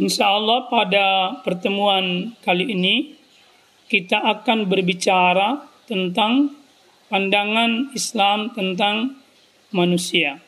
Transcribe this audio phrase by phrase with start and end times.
[0.00, 3.20] Insya Allah pada pertemuan kali ini
[3.84, 6.56] kita akan berbicara tentang
[7.12, 9.20] pandangan Islam tentang
[9.76, 10.40] manusia.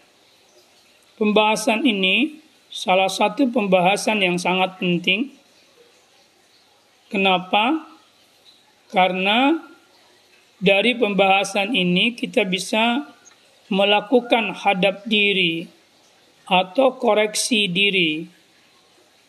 [1.21, 2.41] Pembahasan ini
[2.73, 5.37] salah satu pembahasan yang sangat penting.
[7.13, 7.93] Kenapa?
[8.89, 9.61] Karena
[10.57, 13.05] dari pembahasan ini kita bisa
[13.69, 15.69] melakukan hadap diri
[16.49, 18.41] atau koreksi diri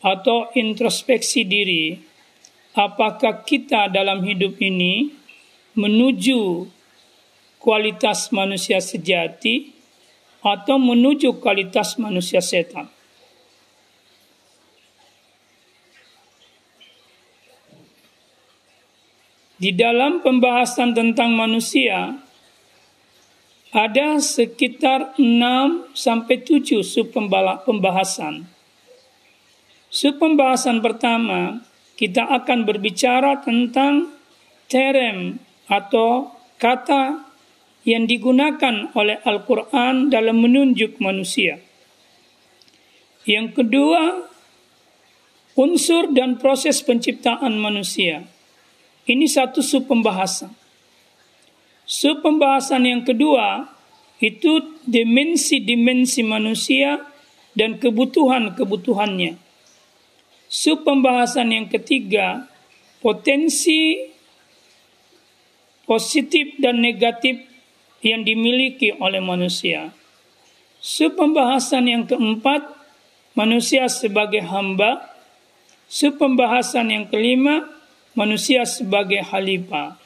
[0.04, 1.96] atau introspeksi diri
[2.76, 5.16] apakah kita dalam hidup ini
[5.80, 6.68] menuju
[7.64, 9.72] kualitas manusia sejati
[10.44, 12.92] atau menuju kualitas manusia setan.
[19.56, 22.20] Di dalam pembahasan tentang manusia,
[23.72, 27.16] ada sekitar 6 sampai 7 sub
[27.64, 28.44] pembahasan.
[29.94, 31.62] Sub pembahasan pertama,
[31.94, 34.10] kita akan berbicara tentang
[34.66, 35.38] terem
[35.70, 37.22] atau kata
[37.86, 41.62] yang digunakan oleh Al-Quran dalam menunjuk manusia.
[43.30, 44.34] Yang kedua,
[45.54, 48.26] unsur dan proses penciptaan manusia.
[49.06, 50.58] Ini satu sub pembahasan.
[51.86, 53.70] Sub pembahasan yang kedua
[54.18, 56.98] itu dimensi-dimensi manusia
[57.54, 59.53] dan kebutuhan-kebutuhannya.
[60.54, 62.46] Sub pembahasan yang ketiga
[63.02, 63.98] potensi
[65.90, 67.42] positif dan negatif
[68.06, 69.90] yang dimiliki oleh manusia.
[70.78, 72.70] Sub pembahasan yang keempat
[73.34, 75.02] manusia sebagai hamba.
[75.90, 77.66] Sub pembahasan yang kelima
[78.14, 79.98] manusia sebagai khalifah.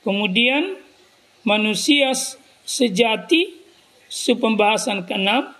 [0.00, 0.80] Kemudian
[1.44, 2.16] manusia
[2.64, 3.52] sejati
[4.40, 5.52] pembahasan keenam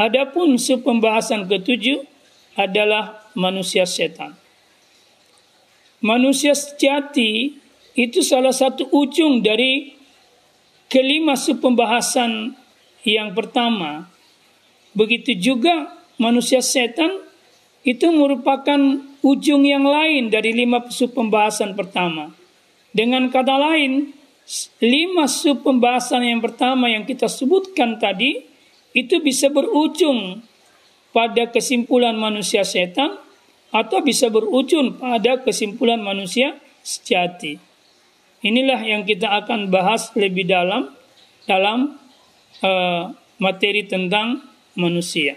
[0.00, 2.08] adapun pembahasan ketujuh
[2.56, 4.34] adalah manusia setan.
[6.04, 7.56] Manusia sejati
[7.94, 9.94] itu salah satu ujung dari
[10.90, 12.54] kelima pembahasan
[13.06, 14.10] yang pertama.
[14.94, 17.24] Begitu juga manusia setan
[17.84, 18.78] itu merupakan
[19.20, 22.32] ujung yang lain dari lima pembahasan pertama.
[22.94, 24.14] Dengan kata lain
[24.84, 28.44] lima sub pembahasan yang pertama yang kita sebutkan tadi
[28.92, 30.44] itu bisa berujung
[31.16, 33.23] pada kesimpulan manusia setan
[33.74, 36.54] atau bisa berujung pada kesimpulan manusia
[36.86, 37.58] sejati.
[38.46, 40.94] Inilah yang kita akan bahas lebih dalam
[41.50, 41.98] dalam
[42.62, 43.10] uh,
[43.42, 44.46] materi tentang
[44.78, 45.34] manusia.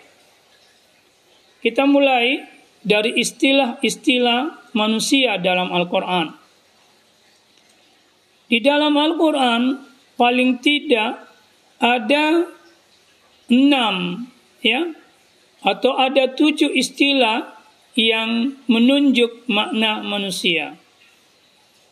[1.66, 2.46] Kita mulai
[2.86, 6.30] dari istilah-istilah manusia dalam Al-Quran.
[8.48, 9.82] Di dalam Al-Quran
[10.16, 11.26] paling tidak
[11.82, 12.48] ada
[13.52, 14.28] enam
[14.64, 14.94] ya
[15.66, 17.57] atau ada tujuh istilah
[17.98, 20.78] yang menunjuk makna manusia.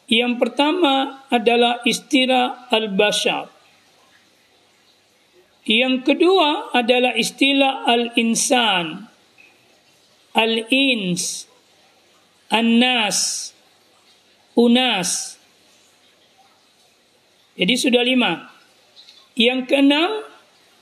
[0.06, 3.50] Yang pertama adalah istilah al-bashar.
[5.66, 9.10] Yang kedua adalah istilah al-insan,
[10.38, 11.50] al-ins,
[12.54, 13.50] an-nas,
[14.54, 15.42] unas,
[17.56, 18.52] jadi sudah lima.
[19.40, 20.12] Yang keenam,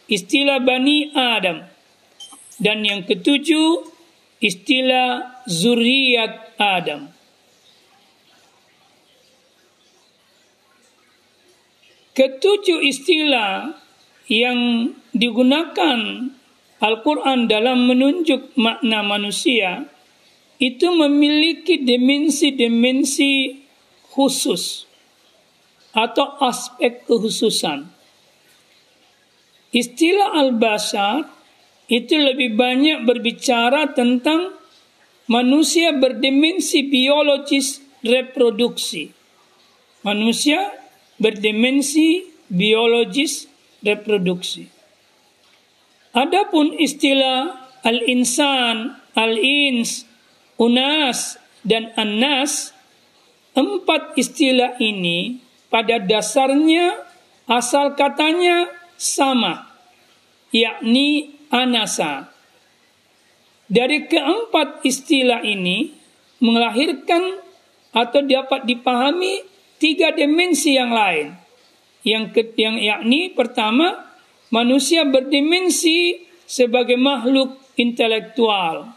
[0.10, 1.70] istilah Bani Adam.
[2.58, 3.93] Dan yang ketujuh,
[4.44, 7.08] istilah zuriat Adam.
[12.14, 13.74] Ketujuh istilah
[14.30, 16.30] yang digunakan
[16.84, 19.88] Al-Quran dalam menunjuk makna manusia
[20.60, 23.64] itu memiliki dimensi-dimensi
[24.14, 24.86] khusus
[25.96, 27.90] atau aspek kekhususan.
[29.74, 31.26] Istilah al-bashar
[31.88, 34.56] itu lebih banyak berbicara tentang
[35.28, 39.12] manusia berdimensi biologis reproduksi.
[40.04, 40.72] Manusia
[41.20, 43.48] berdimensi biologis
[43.84, 44.68] reproduksi.
[46.14, 50.06] Adapun istilah al-insan, al-ins,
[50.62, 52.76] unas, dan an-nas,
[53.56, 55.42] empat istilah ini
[55.74, 57.02] pada dasarnya
[57.50, 58.70] asal katanya
[59.00, 59.74] sama,
[60.54, 62.34] yakni anasa.
[63.70, 65.94] Dari keempat istilah ini
[66.42, 67.40] melahirkan
[67.94, 69.46] atau dapat dipahami
[69.78, 71.38] tiga dimensi yang lain.
[72.04, 74.12] Yang ke, yang yakni pertama
[74.52, 78.92] manusia berdimensi sebagai makhluk intelektual.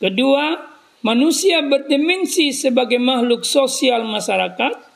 [0.00, 0.58] Kedua,
[1.04, 4.90] manusia berdimensi sebagai makhluk sosial masyarakat.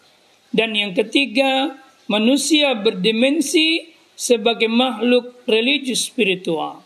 [0.51, 1.77] Dan yang ketiga,
[2.09, 6.81] manusia berdimensi sebagai makhluk religius spiritual.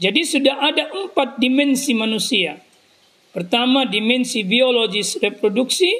[0.00, 2.56] Jadi sudah ada empat dimensi manusia.
[3.34, 5.90] Pertama dimensi biologis reproduksi,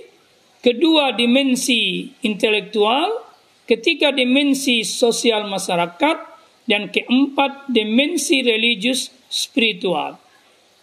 [0.64, 3.26] kedua dimensi intelektual,
[3.68, 6.16] ketiga dimensi sosial masyarakat,
[6.64, 10.16] dan keempat dimensi religius spiritual.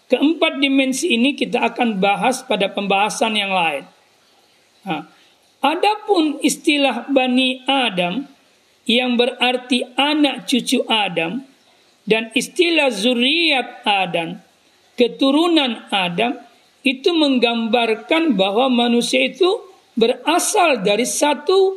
[0.08, 3.84] Keempat dimensi ini kita akan bahas pada pembahasan yang lain.
[4.88, 5.04] Nah,
[5.60, 8.37] adapun istilah Bani Adam
[8.88, 11.44] yang berarti anak cucu Adam
[12.08, 14.40] dan istilah zuriat Adam,
[14.96, 16.40] keturunan Adam
[16.88, 19.60] itu menggambarkan bahwa manusia itu
[20.00, 21.76] berasal dari satu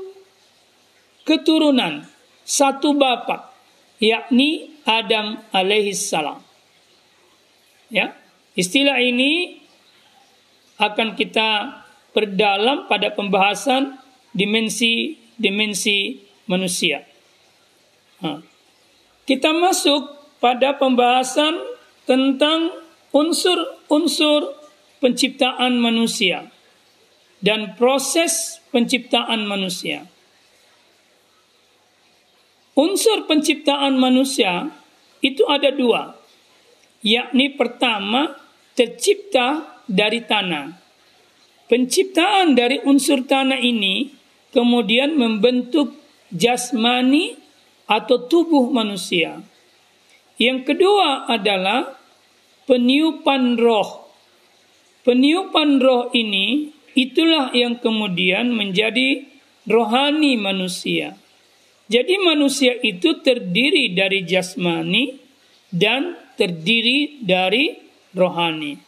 [1.26, 2.06] keturunan,
[2.46, 3.50] satu bapak,
[3.98, 6.38] yakni Adam alaihissalam.
[7.90, 8.14] Ya,
[8.54, 9.58] istilah ini
[10.78, 11.82] akan kita
[12.14, 13.98] perdalam pada pembahasan
[14.30, 17.06] dimensi-dimensi manusia.
[19.22, 20.10] Kita masuk
[20.42, 21.54] pada pembahasan
[22.10, 22.74] tentang
[23.14, 24.58] unsur-unsur
[24.98, 26.50] penciptaan manusia
[27.38, 30.10] dan proses penciptaan manusia.
[32.74, 34.74] Unsur penciptaan manusia
[35.20, 36.16] itu ada dua,
[37.04, 38.34] yakni pertama
[38.74, 40.80] tercipta dari tanah.
[41.68, 44.10] Penciptaan dari unsur tanah ini
[44.50, 45.99] kemudian membentuk
[46.34, 47.36] jasmani
[47.90, 49.42] atau tubuh manusia.
[50.40, 52.00] Yang kedua adalah
[52.64, 54.08] peniupan roh.
[55.04, 59.26] Peniupan roh ini itulah yang kemudian menjadi
[59.68, 61.18] rohani manusia.
[61.90, 65.18] Jadi manusia itu terdiri dari jasmani
[65.74, 67.74] dan terdiri dari
[68.14, 68.78] rohani.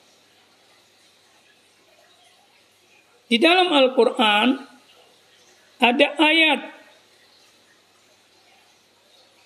[3.26, 4.48] Di dalam Al-Quran
[5.82, 6.60] ada ayat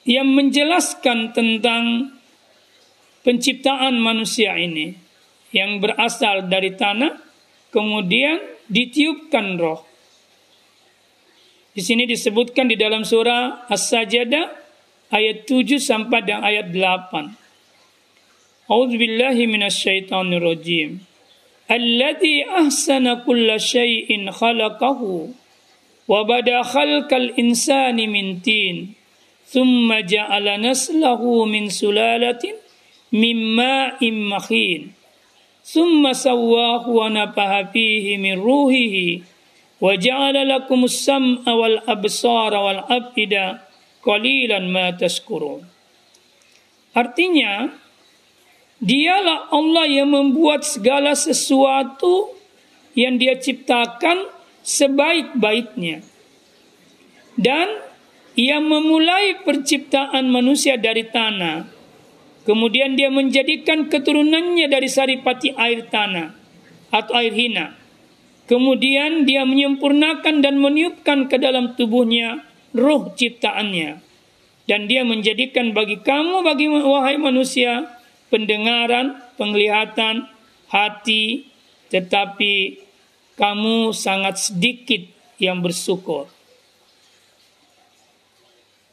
[0.07, 2.15] yang menjelaskan tentang
[3.27, 4.95] penciptaan manusia ini
[5.51, 7.19] yang berasal dari tanah
[7.75, 8.39] kemudian
[8.71, 9.83] ditiupkan roh.
[11.77, 14.49] Di sini disebutkan di dalam surah As-Sajdah
[15.13, 18.73] ayat 7 sampai dengan ayat 8.
[18.73, 21.05] A'udzu billahi minasyaitonir rajim.
[21.69, 25.35] Alladzi ahsana kulla syai'in khalaqahu
[26.09, 28.96] wa bada khalqal insani min tin
[29.47, 32.67] thumma جَعَلَ نَسْلَهُ مِنْ سُلَالَةٍ
[33.15, 34.91] mimma immakhin
[35.63, 39.23] thumma sawwahu wa nafaha fihi min ruhihi
[39.79, 43.63] wa ja'ala lakum sam'a wal absara wal afida
[46.97, 47.53] artinya
[48.83, 52.31] dialah Allah yang membuat segala sesuatu
[52.97, 54.31] yang dia ciptakan
[54.63, 56.01] sebaik-baiknya.
[57.37, 57.69] Dan
[58.37, 61.73] ia memulai penciptaan manusia dari tanah.
[62.45, 66.31] Kemudian dia menjadikan keturunannya dari saripati air tanah
[66.95, 67.75] atau air hina.
[68.47, 73.99] Kemudian dia menyempurnakan dan meniupkan ke dalam tubuhnya roh ciptaannya.
[74.71, 77.99] Dan dia menjadikan bagi kamu, bagi wahai manusia,
[78.31, 80.27] pendengaran, penglihatan,
[80.71, 81.51] hati,
[81.91, 82.83] tetapi
[83.39, 85.07] kamu sangat sedikit
[85.39, 86.36] yang bersyukur.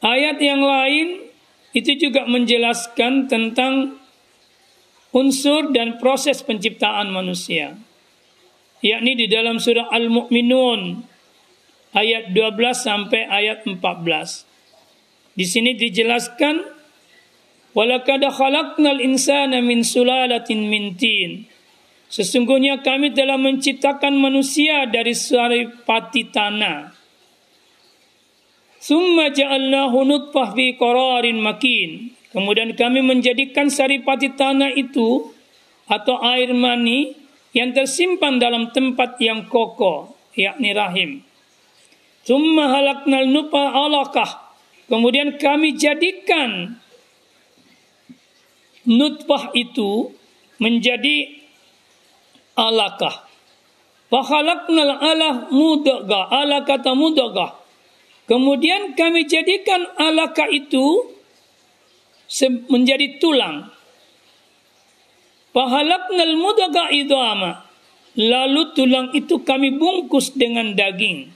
[0.04, 1.32] Ayat yang lain
[1.72, 3.96] itu juga menjelaskan tentang
[5.16, 7.72] unsur dan proses penciptaan manusia.
[8.84, 11.00] Yakni di dalam surah Al-Mu'minun
[11.96, 13.80] ayat 12 sampai ayat 14.
[15.34, 16.62] Di sini dijelaskan
[17.74, 21.48] walaqad khalaqnal insana min sulalatin min tin.
[22.06, 26.93] Sesungguhnya kami telah menciptakan manusia dari saripati tanah.
[28.84, 32.12] Summa ja'alnahu nutfah fi qararin makin.
[32.36, 35.32] Kemudian kami menjadikan saripati tanah itu
[35.88, 37.16] atau air mani
[37.56, 41.24] yang tersimpan dalam tempat yang kokoh, yakni rahim.
[42.28, 44.52] Summa halaknal nupa alaqah.
[44.84, 46.76] Kemudian kami jadikan
[48.84, 50.12] nutfah itu
[50.60, 51.40] menjadi
[52.52, 53.32] alaqah.
[54.12, 56.28] Fahalaknal alah mudagah.
[56.28, 56.92] Ala kata
[58.24, 61.12] Kemudian kami jadikan alaka itu
[62.72, 63.68] menjadi tulang.
[65.52, 67.68] Pahalaknal mudaga idama.
[68.16, 71.28] Lalu tulang itu kami bungkus dengan daging.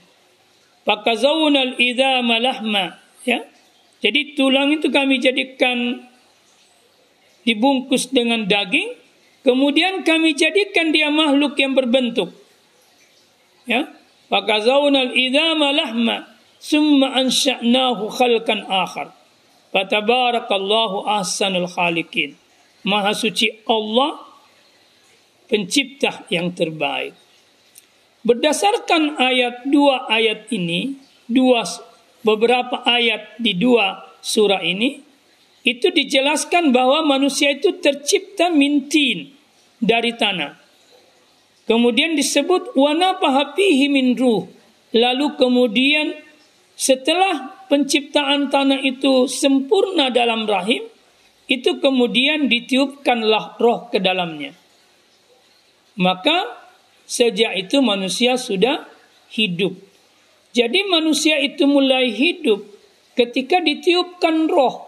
[0.83, 2.97] Pakazawunal idama lahma.
[3.21, 3.45] Ya.
[4.01, 6.09] Jadi tulang itu kami jadikan
[7.45, 8.97] dibungkus dengan daging.
[9.45, 12.33] Kemudian kami jadikan dia makhluk yang berbentuk.
[13.69, 13.93] Ya.
[14.33, 19.15] Pakazawunal idama lahma summa ansha'nahu khalqan akhar
[19.71, 22.35] fatabarakallahu ahsanul khaliqin
[22.87, 24.23] Maha suci Allah
[25.51, 27.11] pencipta yang terbaik.
[28.23, 30.95] Berdasarkan ayat dua ayat ini,
[31.27, 31.67] dua
[32.23, 35.03] beberapa ayat di dua surah ini,
[35.67, 39.35] itu dijelaskan bahwa manusia itu tercipta mintin
[39.83, 40.55] dari tanah.
[41.67, 44.47] Kemudian disebut wana pahapihi min ruh.
[44.89, 46.15] Lalu kemudian
[46.79, 50.87] setelah penciptaan tanah itu sempurna dalam rahim,
[51.51, 54.55] itu kemudian ditiupkanlah roh ke dalamnya.
[55.99, 56.47] Maka
[57.03, 58.87] sejak itu manusia sudah
[59.35, 59.75] hidup.
[60.55, 62.63] Jadi manusia itu mulai hidup
[63.19, 64.87] ketika ditiupkan roh.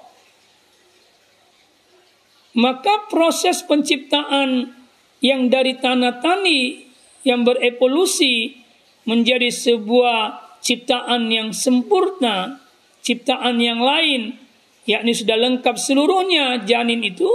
[2.55, 4.71] Maka proses penciptaan
[5.19, 6.87] yang dari tanah tani
[7.27, 8.55] yang berevolusi
[9.03, 12.61] menjadi sebuah ciptaan yang sempurna,
[13.01, 14.37] ciptaan yang lain,
[14.85, 17.27] yakni sudah lengkap seluruhnya janin itu,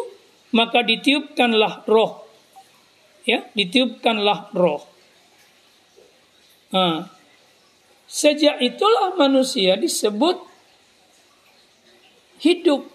[0.55, 2.25] maka ditiupkanlah roh.
[3.27, 4.87] Ya, ditiupkanlah roh.
[6.71, 7.11] Nah,
[8.07, 10.39] sejak itulah manusia disebut
[12.39, 12.87] hidup.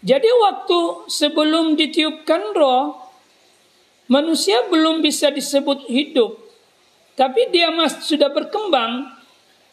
[0.00, 2.96] Jadi waktu sebelum ditiupkan roh,
[4.08, 6.39] manusia belum bisa disebut hidup.
[7.20, 9.12] Tapi dia masih sudah berkembang.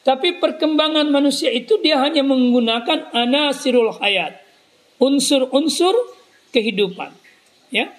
[0.04, 4.36] Tapi perkembangan manusia itu dia hanya menggunakan anasirul hayat.
[5.00, 5.96] Unsur-unsur
[6.51, 7.16] kehidupan.
[7.72, 7.96] Ya.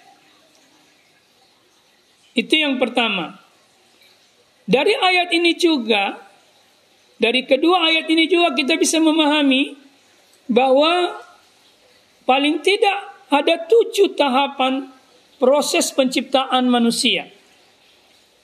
[2.37, 3.41] Itu yang pertama.
[4.69, 6.21] Dari ayat ini juga,
[7.17, 9.81] dari kedua ayat ini juga kita bisa memahami
[10.45, 11.17] bahwa
[12.29, 14.93] paling tidak ada tujuh tahapan
[15.41, 17.38] proses penciptaan manusia.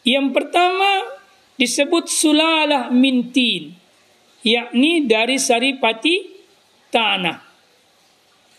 [0.04, 1.16] Yang pertama
[1.56, 3.72] disebut sulalah mintin,
[4.44, 6.28] yakni dari saripati
[6.92, 7.40] tanah.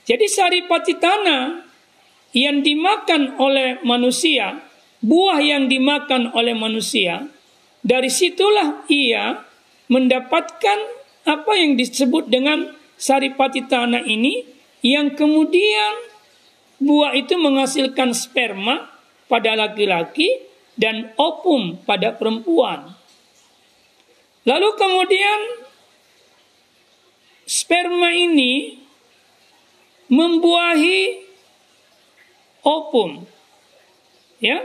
[0.05, 1.43] Jadi saripati tanah
[2.33, 4.57] yang dimakan oleh manusia,
[5.05, 7.29] buah yang dimakan oleh manusia,
[7.85, 9.45] dari situlah ia
[9.85, 10.79] mendapatkan
[11.25, 14.45] apa yang disebut dengan saripati tanah ini
[14.85, 15.93] yang kemudian
[16.81, 18.89] buah itu menghasilkan sperma
[19.25, 20.44] pada laki-laki
[20.75, 22.95] dan opum pada perempuan.
[24.45, 25.39] Lalu kemudian
[27.47, 28.77] sperma ini
[30.11, 31.25] membuahi
[32.61, 33.25] opum.
[34.37, 34.61] Ya.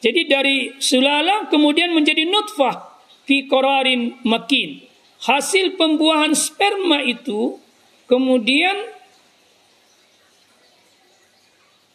[0.00, 4.84] Jadi dari sulala kemudian menjadi nutfah fi qararin makin.
[5.24, 7.56] Hasil pembuahan sperma itu
[8.04, 8.76] kemudian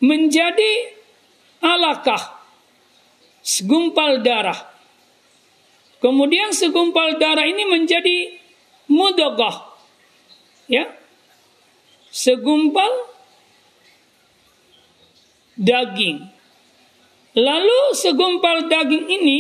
[0.02, 0.98] menjadi
[1.62, 2.39] alakah
[3.42, 4.68] segumpal darah.
[6.00, 8.40] Kemudian segumpal darah ini menjadi
[8.88, 9.76] mudagah.
[10.72, 10.96] Ya.
[12.10, 12.90] Segumpal
[15.60, 16.24] daging.
[17.36, 19.40] Lalu segumpal daging ini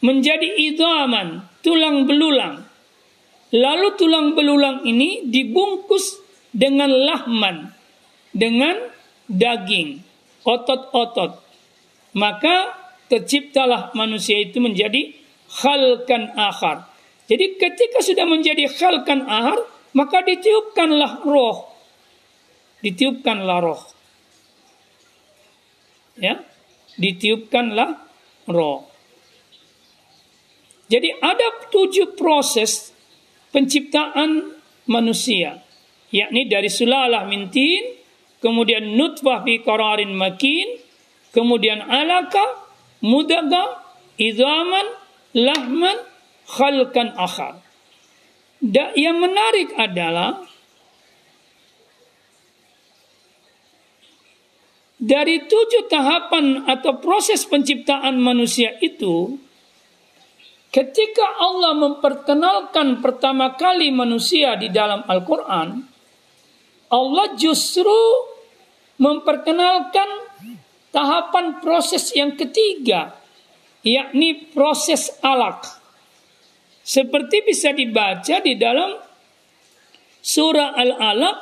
[0.00, 2.64] menjadi idaman, tulang belulang.
[3.54, 6.18] Lalu tulang belulang ini dibungkus
[6.50, 7.70] dengan lahman,
[8.34, 8.90] dengan
[9.30, 10.02] daging,
[10.42, 11.38] otot-otot.
[12.18, 15.14] Maka terciptalah manusia itu menjadi
[15.50, 16.88] khalkan akhar.
[17.24, 19.64] Jadi ketika sudah menjadi khalkan akhar,
[19.96, 21.70] maka ditiupkanlah roh.
[22.84, 23.82] Ditiupkanlah roh.
[26.20, 26.42] Ya,
[27.00, 27.98] ditiupkanlah
[28.50, 28.86] roh.
[30.84, 32.92] Jadi ada tujuh proses
[33.50, 34.52] penciptaan
[34.84, 35.64] manusia,
[36.12, 37.98] yakni dari sulalah mintin,
[38.44, 40.76] kemudian nutfah fi qararin makin,
[41.32, 42.63] kemudian alaka,
[43.04, 43.84] mudaga,
[44.16, 44.86] idaman,
[45.36, 45.96] lahman,
[46.48, 47.60] khalkan akhar.
[48.64, 50.40] Da, yang menarik adalah
[54.96, 59.36] dari tujuh tahapan atau proses penciptaan manusia itu,
[60.72, 65.68] ketika Allah memperkenalkan pertama kali manusia di dalam Al-Quran,
[66.88, 67.92] Allah justru
[68.96, 70.23] memperkenalkan
[70.94, 73.18] tahapan proses yang ketiga,
[73.82, 75.66] yakni proses alak.
[76.86, 78.94] Seperti bisa dibaca di dalam
[80.22, 81.38] surah Al-Alaq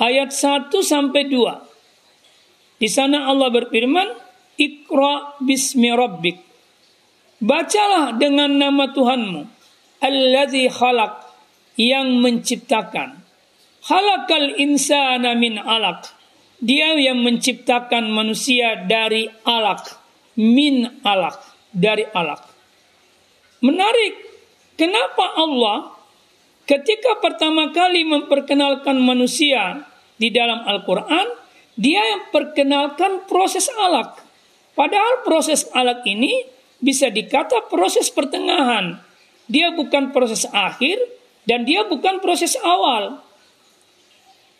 [0.00, 2.80] ayat 1 sampai 2.
[2.80, 4.08] Di sana Allah berfirman,
[4.56, 6.40] Iqra bismi rabbik.
[7.40, 9.42] Bacalah dengan nama Tuhanmu.
[10.00, 11.12] Alladzi khalaq
[11.76, 13.20] yang menciptakan.
[13.84, 16.19] Halakal insana min alaq
[16.60, 19.96] dia yang menciptakan manusia dari alak,
[20.36, 21.40] min alak,
[21.72, 22.44] dari alak.
[23.64, 24.14] Menarik,
[24.76, 25.96] kenapa Allah
[26.68, 29.88] ketika pertama kali memperkenalkan manusia
[30.20, 31.26] di dalam Al-Quran,
[31.80, 34.20] dia yang perkenalkan proses alak.
[34.76, 36.44] Padahal proses alak ini
[36.80, 39.00] bisa dikata proses pertengahan.
[39.48, 41.00] Dia bukan proses akhir
[41.48, 43.24] dan dia bukan proses awal.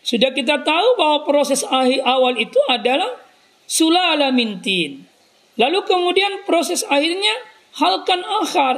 [0.00, 3.20] Sudah kita tahu bahwa proses akhir awal itu adalah
[3.68, 5.04] sulala mintin.
[5.60, 7.36] Lalu kemudian proses akhirnya
[7.76, 8.76] halkan akhar.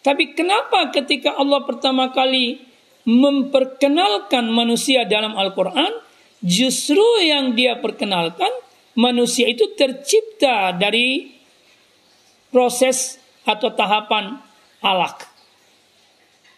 [0.00, 2.62] Tapi kenapa ketika Allah pertama kali
[3.06, 5.92] memperkenalkan manusia dalam Al-Quran,
[6.40, 8.50] justru yang dia perkenalkan
[8.96, 11.36] manusia itu tercipta dari
[12.48, 14.40] proses atau tahapan
[14.80, 15.28] alak.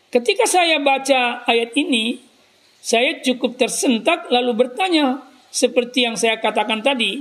[0.08, 2.27] Ketika saya baca ayat ini,
[2.88, 5.20] saya cukup tersentak lalu bertanya
[5.52, 7.20] seperti yang saya katakan tadi.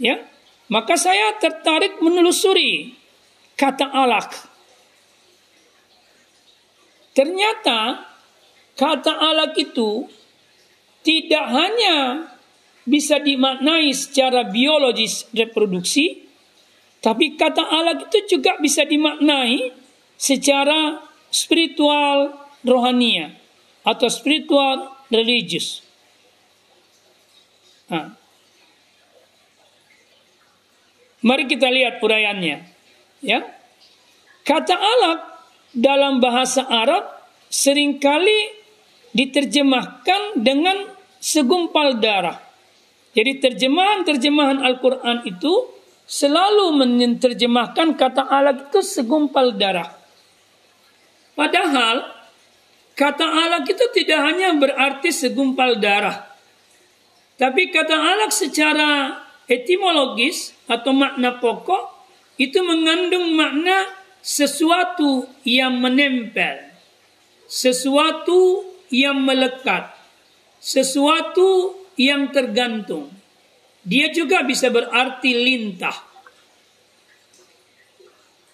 [0.00, 0.24] Ya,
[0.72, 2.96] maka saya tertarik menelusuri
[3.60, 4.32] kata alak.
[7.12, 8.08] Ternyata
[8.72, 10.08] kata alak itu
[11.04, 11.96] tidak hanya
[12.88, 16.24] bisa dimaknai secara biologis reproduksi,
[17.04, 19.76] tapi kata alak itu juga bisa dimaknai
[20.16, 22.32] secara spiritual
[22.64, 23.43] rohania
[23.84, 25.84] atau spiritual religius.
[27.92, 28.16] Nah.
[31.24, 32.56] Mari kita lihat uraiannya.
[33.24, 33.40] Ya.
[34.44, 35.20] Kata alak
[35.72, 37.08] dalam bahasa Arab
[37.48, 38.52] sering kali
[39.16, 40.84] diterjemahkan dengan
[41.20, 42.40] segumpal darah.
[43.14, 45.70] Jadi terjemahan-terjemahan Al-Quran itu
[46.04, 49.96] selalu menerjemahkan kata alak itu segumpal darah.
[51.32, 52.13] Padahal
[52.94, 56.30] Kata alak itu tidak hanya berarti segumpal darah.
[57.34, 59.18] Tapi kata alak secara
[59.50, 61.90] etimologis atau makna pokok
[62.38, 63.82] itu mengandung makna
[64.22, 66.70] sesuatu yang menempel.
[67.50, 68.62] Sesuatu
[68.94, 69.90] yang melekat.
[70.62, 73.10] Sesuatu yang tergantung.
[73.84, 75.98] Dia juga bisa berarti lintah.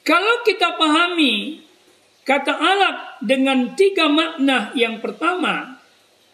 [0.03, 1.63] Kalau kita pahami
[2.21, 5.81] Kata alak dengan tiga makna yang pertama,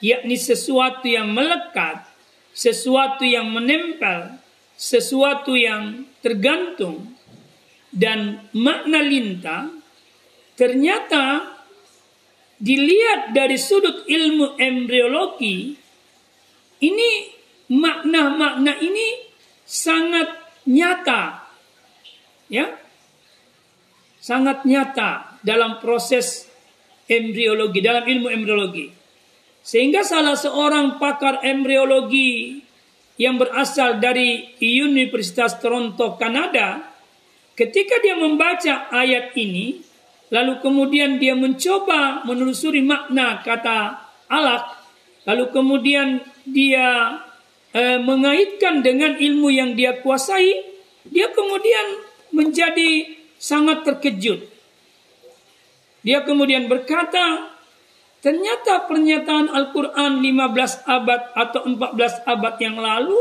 [0.03, 2.03] yakni sesuatu yang melekat,
[2.51, 4.35] sesuatu yang menempel,
[4.75, 7.15] sesuatu yang tergantung,
[7.95, 9.71] dan makna lintah,
[10.59, 11.55] ternyata
[12.59, 15.79] dilihat dari sudut ilmu embriologi,
[16.83, 17.11] ini
[17.73, 19.33] makna-makna ini
[19.65, 20.29] sangat
[20.67, 21.47] nyata.
[22.47, 22.79] Ya,
[24.23, 26.51] sangat nyata dalam proses
[27.07, 28.91] embriologi, dalam ilmu embriologi.
[29.63, 32.59] Sehingga salah seorang pakar embriologi
[33.19, 36.83] yang berasal dari Universitas Toronto, Kanada,
[37.55, 39.79] ketika dia membaca ayat ini,
[40.35, 44.83] lalu kemudian dia mencoba menelusuri makna kata alak,
[45.27, 47.19] lalu kemudian dia
[47.71, 50.63] eh, mengaitkan dengan ilmu yang dia kuasai,
[51.07, 51.87] dia kemudian
[52.35, 54.56] menjadi sangat terkejut.
[56.07, 57.51] Dia kemudian berkata,
[58.23, 63.19] ternyata pernyataan Al-Quran 15 abad atau 14 abad yang lalu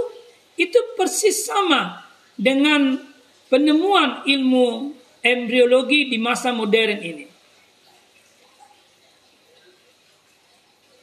[0.53, 2.05] itu persis sama
[2.37, 3.01] dengan
[3.49, 4.93] penemuan ilmu
[5.25, 7.25] embriologi di masa modern ini.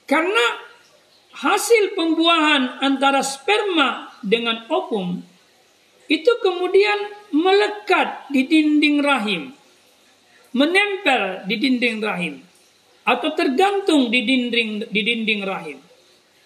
[0.07, 0.47] Karena
[1.35, 5.19] hasil pembuahan antara sperma dengan ovum
[6.07, 9.57] itu kemudian melekat di dinding rahim,
[10.53, 12.35] menempel di dinding rahim,
[13.03, 15.79] atau tergantung di dinding di dinding rahim.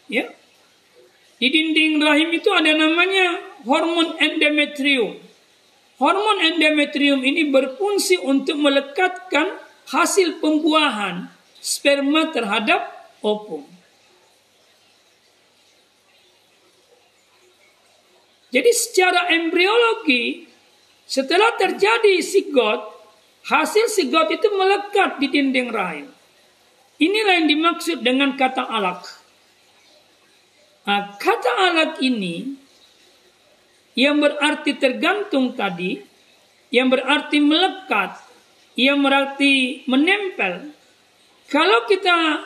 [0.07, 0.31] Ya,
[1.37, 5.21] di dinding rahim itu ada namanya hormon endometrium.
[6.01, 11.29] Hormon endometrium ini berfungsi untuk melekatkan hasil pembuahan
[11.61, 12.89] sperma terhadap
[13.21, 13.65] ovum.
[18.57, 20.49] Jadi secara embriologi
[21.05, 22.96] setelah terjadi sigot,
[23.47, 26.07] hasil sigot itu melekat di dinding rahim.
[26.97, 29.05] Inilah yang dimaksud dengan kata alak.
[30.87, 32.57] Nah, kata alak ini
[33.97, 36.01] yang berarti tergantung tadi,
[36.73, 38.17] yang berarti melekat,
[38.77, 40.73] yang berarti menempel.
[41.47, 42.45] Kalau kita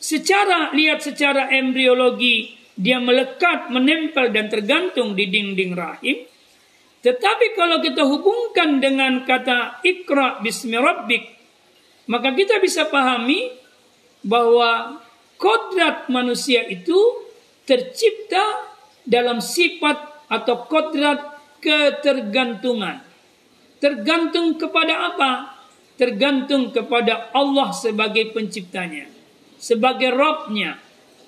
[0.00, 6.28] secara lihat secara embriologi dia melekat, menempel dan tergantung di dinding rahim,
[7.06, 11.22] tetapi kalau kita hubungkan dengan kata ikra bismi rabbik,
[12.10, 13.54] maka kita bisa pahami
[14.26, 14.98] bahwa
[15.38, 16.98] kodrat manusia itu
[17.62, 18.42] tercipta
[19.06, 22.98] dalam sifat atau kodrat ketergantungan.
[23.78, 25.62] Tergantung kepada apa?
[25.94, 29.06] Tergantung kepada Allah sebagai penciptanya,
[29.62, 30.74] sebagai Robnya,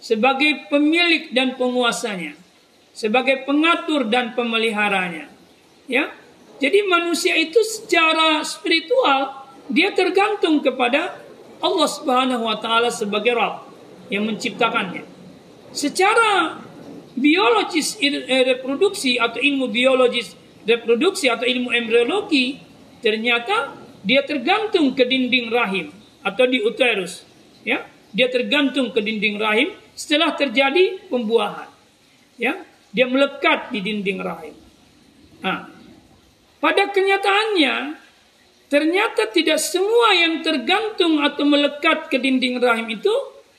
[0.02, 2.34] sebagai pemilik dan penguasanya,
[2.90, 5.37] sebagai pengatur dan pemeliharanya.
[5.88, 6.12] Ya.
[6.58, 11.16] Jadi manusia itu secara spiritual dia tergantung kepada
[11.58, 13.66] Allah Subhanahu wa taala sebagai Rabb
[14.10, 15.06] yang menciptakannya.
[15.70, 16.58] Secara
[17.18, 22.62] biologis eh, reproduksi atau ilmu biologis reproduksi atau ilmu embriologi
[23.02, 23.74] ternyata
[24.06, 25.90] dia tergantung ke dinding rahim
[26.22, 27.26] atau di uterus
[27.66, 27.82] ya
[28.14, 31.68] dia tergantung ke dinding rahim setelah terjadi pembuahan
[32.38, 32.62] ya
[32.94, 34.54] dia melekat di dinding rahim
[35.42, 35.66] nah,
[36.58, 37.98] pada kenyataannya
[38.68, 43.14] ternyata tidak semua yang tergantung atau melekat ke dinding rahim itu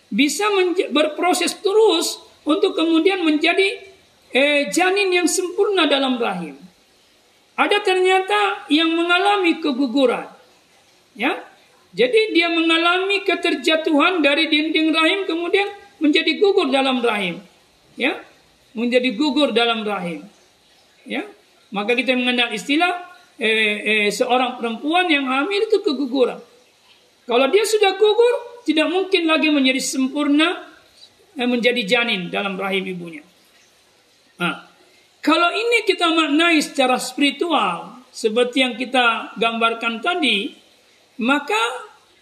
[0.10, 0.46] bisa
[0.94, 3.80] berproses terus untuk kemudian menjadi
[4.34, 6.70] eh, janin yang sempurna dalam rahim
[7.60, 10.32] ada ternyata yang mengalami keguguran.
[11.12, 11.44] Ya.
[11.92, 15.68] Jadi dia mengalami keterjatuhan dari dinding rahim kemudian
[16.00, 17.44] menjadi gugur dalam rahim.
[18.00, 18.24] Ya.
[18.72, 20.24] Menjadi gugur dalam rahim.
[21.04, 21.28] Ya.
[21.70, 26.42] Maka kita mengenal istilah eh, eh, seorang perempuan yang hamil itu keguguran.
[27.30, 30.66] Kalau dia sudah gugur, tidak mungkin lagi menjadi sempurna
[31.38, 33.22] eh, menjadi janin dalam rahim ibunya.
[34.42, 34.66] Nah,
[35.22, 40.58] kalau ini kita maknai secara spiritual, seperti yang kita gambarkan tadi,
[41.22, 41.60] maka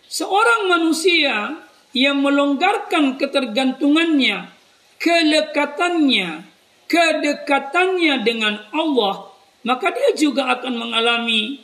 [0.10, 1.62] seorang manusia
[1.96, 4.52] yang melonggarkan ketergantungannya,
[5.00, 6.44] kelekatannya,
[6.90, 9.37] kedekatannya dengan Allah,
[9.68, 11.60] maka dia juga akan mengalami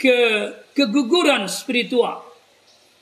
[0.00, 0.16] ke
[0.72, 2.24] keguguran spiritual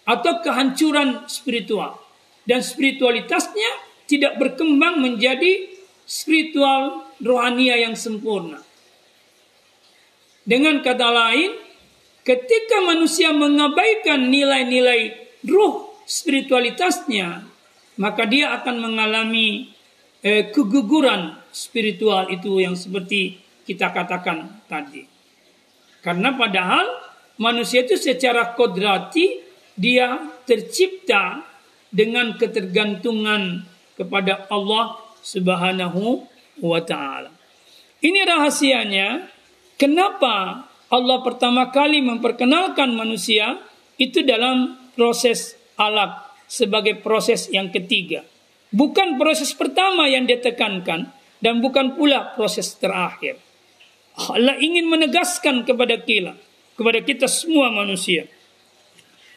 [0.03, 2.03] atau kehancuran spiritual
[2.42, 3.70] dan spiritualitasnya
[4.11, 5.70] tidak berkembang menjadi
[6.03, 8.59] spiritual rohania yang sempurna.
[10.44, 11.57] Dengan kata lain,
[12.27, 15.14] ketika manusia mengabaikan nilai-nilai
[15.47, 17.49] ruh spiritualitasnya,
[17.97, 19.73] maka dia akan mengalami
[20.20, 25.05] eh, keguguran spiritual itu yang seperti kita katakan tadi.
[26.05, 26.85] Karena padahal
[27.40, 29.40] manusia itu secara kodrati
[29.74, 31.42] dia tercipta
[31.88, 33.64] dengan ketergantungan
[33.98, 36.22] kepada Allah Subhanahu
[36.61, 37.33] wa taala.
[38.05, 39.33] Ini rahasianya
[39.81, 43.59] kenapa Allah pertama kali memperkenalkan manusia
[43.96, 48.22] itu dalam proses alaq sebagai proses yang ketiga.
[48.74, 53.38] Bukan proses pertama yang ditekankan dan bukan pula proses terakhir.
[54.14, 56.38] Allah ingin menegaskan kepada kita,
[56.79, 58.31] kepada kita semua manusia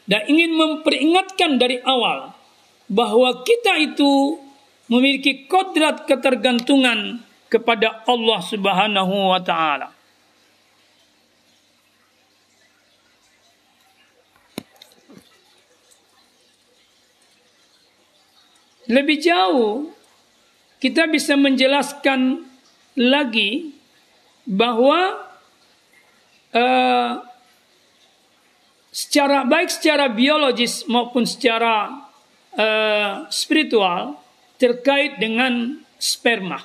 [0.05, 2.31] dan ingin memperingatkan dari awal
[2.87, 4.39] bahwa kita itu
[4.87, 7.19] memiliki kodrat ketergantungan
[7.51, 9.91] kepada Allah Subhanahu wa taala.
[18.87, 19.91] Lebih jauh
[20.79, 22.47] kita bisa menjelaskan
[22.95, 23.76] lagi
[24.47, 25.27] bahwa
[26.55, 27.12] uh,
[28.88, 31.91] secara baik secara biologis maupun secara
[32.55, 34.15] uh, spiritual
[34.55, 36.63] terkait dengan sperma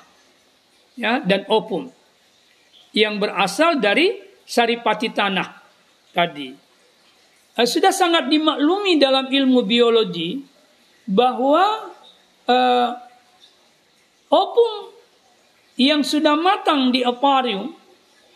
[0.95, 1.91] ya dan opum
[2.95, 4.15] yang berasal dari
[4.47, 5.49] saripati tanah
[6.15, 6.55] tadi.
[7.53, 10.39] Uh, sudah sangat dimaklumi dalam ilmu biologi
[11.03, 11.91] bahwa
[12.47, 12.89] uh,
[14.31, 14.93] opum
[15.79, 17.73] yang sudah matang di akuarium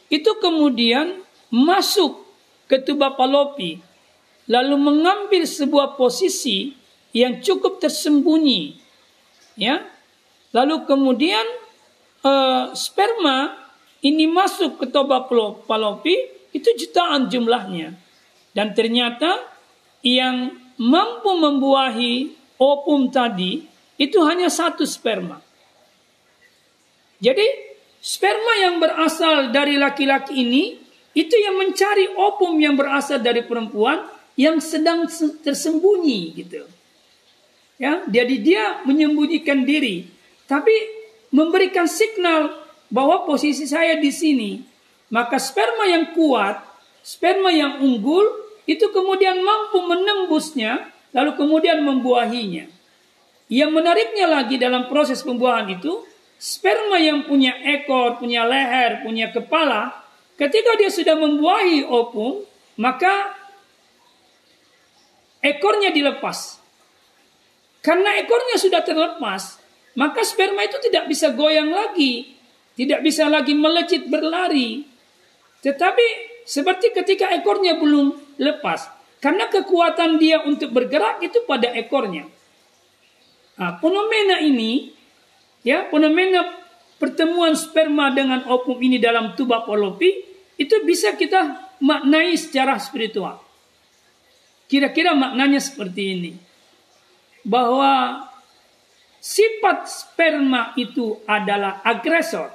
[0.10, 1.22] itu kemudian
[1.54, 2.26] masuk
[2.66, 3.80] ke tuba palopi
[4.48, 6.74] lalu mengambil sebuah posisi
[7.12, 8.80] yang cukup tersembunyi
[9.60, 9.84] ya.
[10.56, 11.44] Lalu kemudian
[12.24, 13.68] uh, sperma
[14.06, 15.28] ini masuk ke toba
[15.68, 16.16] palopi
[16.56, 17.98] itu jutaan jumlahnya.
[18.56, 19.44] Dan ternyata
[20.02, 23.66] yang mampu membuahi opum tadi
[23.98, 25.42] itu hanya satu sperma
[27.18, 27.46] jadi
[28.00, 30.64] sperma yang berasal dari laki-laki ini
[31.18, 34.06] itu yang mencari opum yang berasal dari perempuan
[34.38, 35.10] yang sedang
[35.42, 36.62] tersembunyi gitu
[37.78, 40.10] Ya, jadi dia menyembunyikan diri,
[40.50, 40.74] tapi
[41.30, 42.50] memberikan signal
[42.90, 44.52] bahwa posisi saya di sini.
[45.14, 46.58] Maka sperma yang kuat,
[47.06, 48.26] sperma yang unggul
[48.68, 52.68] itu kemudian mampu menembusnya lalu kemudian membuahinya.
[53.48, 56.04] Yang menariknya lagi dalam proses pembuahan itu,
[56.38, 60.06] sperma yang punya ekor, punya leher, punya kepala,
[60.38, 62.46] ketika dia sudah membuahi opung,
[62.78, 63.34] maka
[65.42, 66.62] ekornya dilepas.
[67.82, 69.58] Karena ekornya sudah terlepas,
[69.98, 72.38] maka sperma itu tidak bisa goyang lagi,
[72.78, 74.86] tidak bisa lagi melejit berlari.
[75.66, 76.06] Tetapi
[76.46, 82.30] seperti ketika ekornya belum lepas, karena kekuatan dia untuk bergerak itu pada ekornya.
[83.58, 84.94] Nah, fenomena ini,
[85.68, 86.48] ya fenomena
[86.96, 90.24] pertemuan sperma dengan opum ini dalam tuba polopi
[90.56, 93.44] itu bisa kita maknai secara spiritual.
[94.68, 96.32] Kira-kira maknanya seperti ini.
[97.48, 98.26] Bahwa
[99.22, 102.52] sifat sperma itu adalah agresor.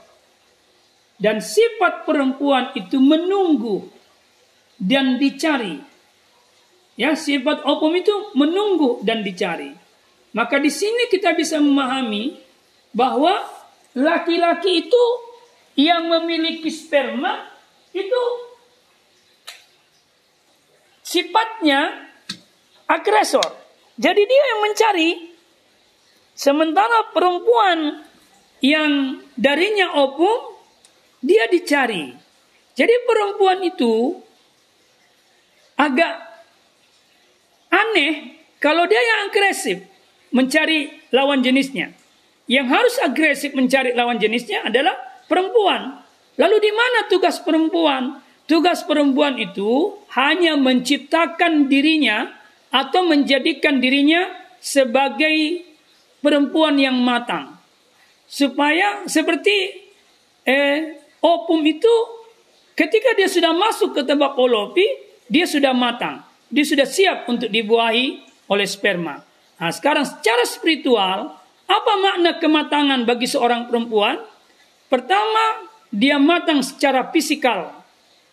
[1.17, 3.87] Dan sifat perempuan itu menunggu
[4.77, 5.79] dan dicari.
[6.99, 9.73] Ya, sifat opum itu menunggu dan dicari.
[10.35, 12.37] Maka di sini kita bisa memahami
[12.93, 13.45] bahwa
[13.97, 15.05] laki-laki itu
[15.77, 17.49] yang memiliki sperma
[17.93, 18.23] itu
[21.05, 22.09] sifatnya
[22.89, 23.45] agresor.
[23.97, 25.11] Jadi dia yang mencari.
[26.33, 28.09] Sementara perempuan
[28.65, 30.57] yang darinya opum
[31.21, 32.17] dia dicari.
[32.73, 34.17] Jadi perempuan itu
[35.77, 36.15] agak
[37.69, 39.85] aneh kalau dia yang agresif
[40.33, 41.93] mencari lawan jenisnya.
[42.51, 44.95] Yang harus agresif mencari lawan jenisnya adalah
[45.31, 46.03] perempuan.
[46.37, 48.19] Lalu di mana tugas perempuan?
[48.51, 52.29] Tugas perempuan itu hanya menciptakan dirinya
[52.75, 54.27] atau menjadikan dirinya
[54.59, 55.63] sebagai
[56.25, 57.57] perempuan yang matang.
[58.27, 59.77] Supaya seperti
[60.49, 61.95] eh, opum itu
[62.75, 64.85] ketika dia sudah masuk ke tembak olopi,
[65.31, 66.25] dia sudah matang.
[66.53, 69.21] Dia sudah siap untuk dibuahi oleh sperma.
[69.57, 71.33] Nah, sekarang secara spiritual,
[71.73, 74.21] apa makna kematangan bagi seorang perempuan?
[74.93, 77.73] Pertama, dia matang secara fisikal,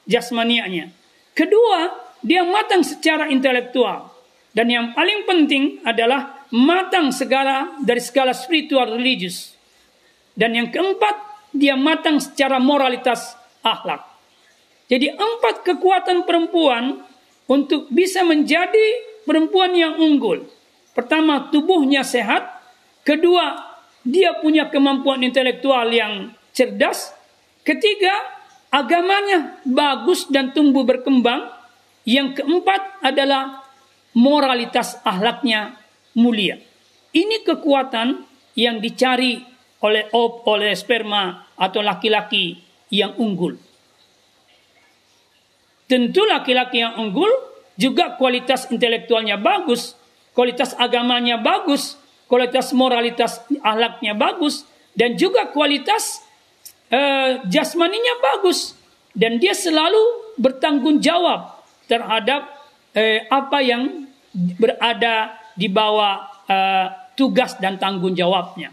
[0.03, 0.91] jasmanianya.
[1.31, 4.11] Kedua, dia matang secara intelektual.
[4.51, 9.55] Dan yang paling penting adalah matang segala dari segala spiritual religius.
[10.35, 14.03] Dan yang keempat, dia matang secara moralitas akhlak.
[14.91, 17.07] Jadi empat kekuatan perempuan
[17.47, 20.49] untuk bisa menjadi perempuan yang unggul
[20.99, 22.58] Pertama, tubuhnya sehat.
[23.09, 23.57] Kedua,
[24.05, 27.09] dia punya kemampuan intelektual yang cerdas.
[27.65, 28.13] Ketiga,
[28.69, 31.49] agamanya bagus dan tumbuh berkembang.
[32.05, 33.65] Yang keempat adalah
[34.13, 35.73] moralitas ahlaknya
[36.13, 36.61] mulia.
[37.09, 39.41] Ini kekuatan yang dicari
[39.81, 42.61] oleh op, oleh sperma atau laki-laki
[42.93, 43.57] yang unggul.
[45.89, 47.29] Tentu laki-laki yang unggul
[47.73, 49.97] juga kualitas intelektualnya bagus,
[50.37, 51.98] kualitas agamanya bagus,
[52.29, 54.63] kualitas moralitas ahlaknya bagus,
[54.93, 56.21] dan juga kualitas
[56.93, 58.77] uh, jasmaninya bagus.
[59.17, 62.45] Dan dia selalu bertanggung jawab terhadap
[62.93, 64.05] uh, apa yang
[64.55, 66.87] berada di bawah uh,
[67.17, 68.71] tugas dan tanggung jawabnya.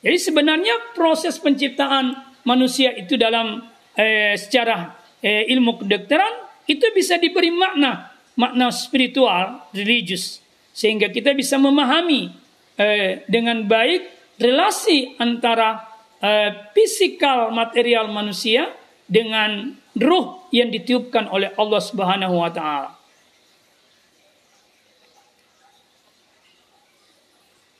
[0.00, 2.16] Jadi sebenarnya proses penciptaan
[2.48, 10.40] manusia itu dalam uh, secara uh, ilmu kedokteran itu bisa diberi makna makna spiritual, religius
[10.72, 12.32] sehingga kita bisa memahami
[12.80, 14.08] eh, dengan baik
[14.40, 15.84] relasi antara
[16.24, 18.72] eh, fisikal material manusia
[19.04, 22.96] dengan ruh yang ditiupkan oleh Allah Subhanahu wa taala.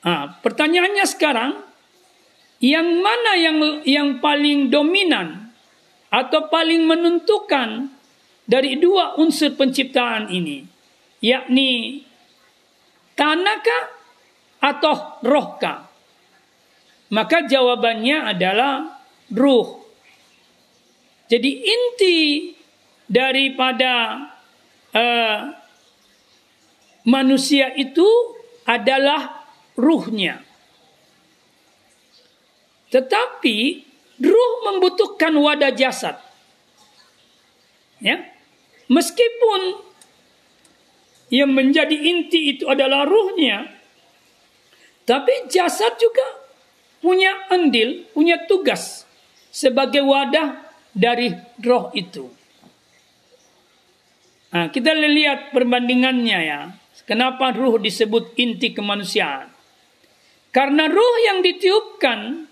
[0.01, 1.53] Nah, pertanyaannya sekarang,
[2.61, 5.53] yang mana yang yang paling dominan
[6.09, 7.93] atau paling menentukan
[8.49, 10.65] dari dua unsur penciptaan ini,
[11.21, 12.03] yakni
[13.13, 14.00] tanahkah
[14.61, 15.89] atau rohkah?
[17.11, 19.03] Maka jawabannya adalah
[19.35, 19.83] ruh.
[21.27, 22.19] Jadi inti
[23.11, 24.19] daripada
[24.95, 25.39] uh,
[27.07, 28.07] manusia itu
[28.63, 30.43] adalah ruhnya.
[32.91, 33.59] Tetapi
[34.23, 36.19] ruh membutuhkan wadah jasad.
[38.03, 38.27] Ya.
[38.91, 39.87] Meskipun
[41.31, 43.80] yang menjadi inti itu adalah ruhnya.
[45.09, 46.25] Tapi jasad juga
[47.01, 49.09] punya andil, punya tugas
[49.51, 50.61] sebagai wadah
[50.93, 51.33] dari
[51.65, 52.31] roh itu.
[54.51, 56.61] Nah, kita lihat perbandingannya ya.
[57.07, 59.51] Kenapa ruh disebut inti kemanusiaan?
[60.51, 62.51] Karena ruh yang ditiupkan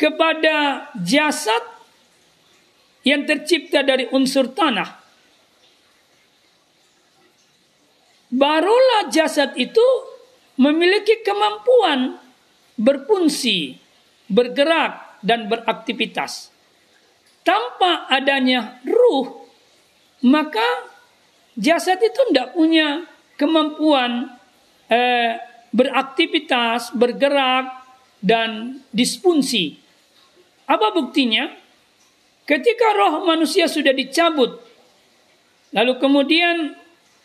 [0.00, 1.64] kepada jasad
[3.04, 5.03] yang tercipta dari unsur tanah
[8.34, 9.86] barulah jasad itu
[10.58, 12.18] memiliki kemampuan
[12.74, 13.78] berfungsi,
[14.26, 16.50] bergerak, dan beraktivitas.
[17.46, 19.46] Tanpa adanya ruh,
[20.26, 20.64] maka
[21.54, 23.06] jasad itu tidak punya
[23.38, 24.34] kemampuan
[24.90, 25.38] eh,
[25.70, 27.84] beraktivitas, bergerak,
[28.24, 29.76] dan disfungsi.
[30.64, 31.52] Apa buktinya?
[32.44, 34.60] Ketika roh manusia sudah dicabut,
[35.72, 36.76] lalu kemudian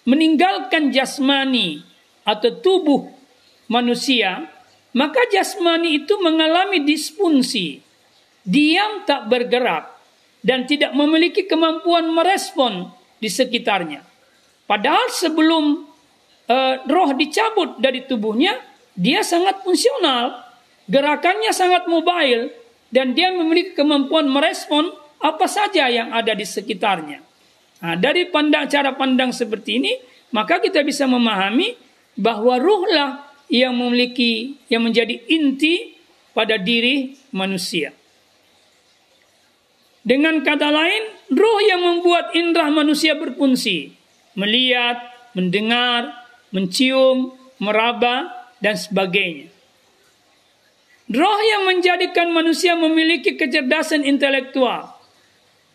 [0.10, 1.86] meninggalkan jasmani
[2.26, 3.06] atau tubuh
[3.70, 4.50] manusia,
[4.98, 7.86] maka jasmani itu mengalami disfungsi,
[8.42, 9.94] diam tak bergerak,
[10.42, 12.90] dan tidak memiliki kemampuan merespon
[13.22, 14.02] di sekitarnya.
[14.66, 15.86] Padahal sebelum
[16.50, 18.58] uh, roh dicabut dari tubuhnya,
[18.98, 20.42] dia sangat fungsional,
[20.90, 22.50] gerakannya sangat mobile,
[22.90, 24.90] dan dia memiliki kemampuan merespon
[25.22, 27.29] apa saja yang ada di sekitarnya.
[27.80, 29.94] Nah, dari pandang cara pandang seperti ini,
[30.36, 31.76] maka kita bisa memahami
[32.20, 35.96] bahwa ruhlah yang memiliki yang menjadi inti
[36.36, 37.96] pada diri manusia.
[40.06, 41.04] Dengan kata lain,
[41.36, 43.92] roh yang membuat indera manusia berfungsi,
[44.40, 44.96] melihat,
[45.36, 48.32] mendengar, mencium, meraba,
[48.64, 49.52] dan sebagainya.
[51.10, 54.94] Roh yang menjadikan manusia memiliki kecerdasan intelektual,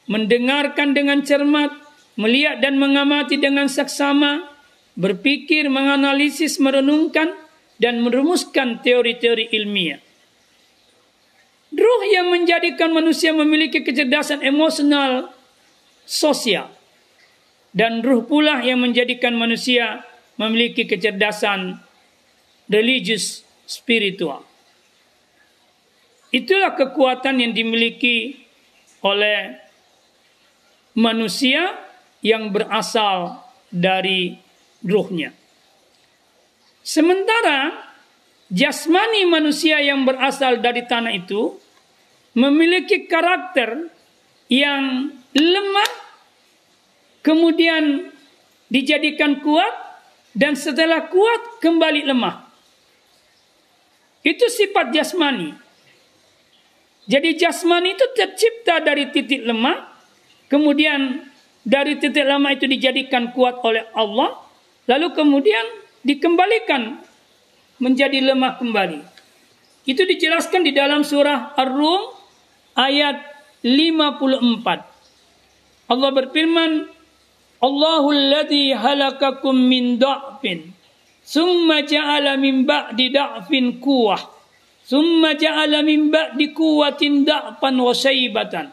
[0.06, 1.83] mendengarkan dengan cermat,
[2.14, 4.46] melihat dan mengamati dengan saksama,
[4.94, 7.34] berpikir, menganalisis, merenungkan,
[7.78, 9.98] dan merumuskan teori-teori ilmiah.
[11.74, 15.34] Roh yang menjadikan manusia memiliki kecerdasan emosional
[16.06, 16.70] sosial.
[17.74, 20.06] Dan ruh pula yang menjadikan manusia
[20.38, 21.82] memiliki kecerdasan
[22.70, 24.46] religius spiritual.
[26.30, 28.38] Itulah kekuatan yang dimiliki
[29.02, 29.58] oleh
[30.94, 31.74] manusia
[32.24, 34.40] yang berasal dari
[34.80, 35.36] ruhnya.
[36.80, 37.92] Sementara
[38.48, 41.60] jasmani manusia yang berasal dari tanah itu
[42.32, 43.92] memiliki karakter
[44.48, 45.92] yang lemah,
[47.20, 48.08] kemudian
[48.72, 49.72] dijadikan kuat,
[50.34, 52.42] dan setelah kuat kembali lemah.
[54.24, 55.52] Itu sifat jasmani.
[57.04, 59.92] Jadi jasmani itu tercipta dari titik lemah,
[60.48, 61.20] kemudian
[61.64, 64.36] dari titik lemah itu dijadikan kuat oleh Allah,
[64.84, 65.64] lalu kemudian
[66.04, 67.00] dikembalikan
[67.80, 69.00] menjadi lemah kembali.
[69.88, 72.12] Itu dijelaskan di dalam surah Ar-Rum
[72.76, 73.16] ayat
[73.64, 75.92] 54.
[75.92, 76.88] Allah berfirman,
[77.60, 80.72] Allahul ladzi halakakum min da'fin,
[81.24, 84.20] summa ja'ala min ba'di da'fin kuwah.
[84.84, 88.68] Summa ja'ala min ba'di quwwatin da'fan wa shaybatan.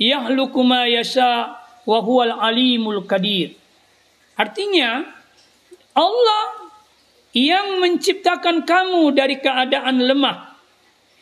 [0.00, 3.56] Yahluku ma yasha wa huwal alimul qadir.
[4.36, 5.04] Artinya
[5.92, 6.44] Allah
[7.36, 10.56] yang menciptakan kamu dari keadaan lemah.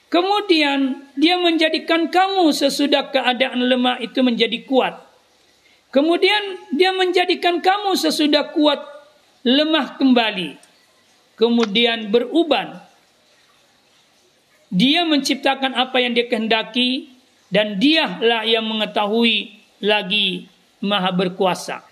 [0.09, 4.97] Kemudian dia menjadikan kamu sesudah keadaan lemah itu menjadi kuat.
[5.92, 8.81] Kemudian dia menjadikan kamu sesudah kuat
[9.44, 10.57] lemah kembali.
[11.37, 12.81] Kemudian beruban
[14.68, 17.09] dia menciptakan apa yang dia kehendaki
[17.49, 20.47] dan dialah yang mengetahui lagi
[20.83, 21.83] maha berkuasa.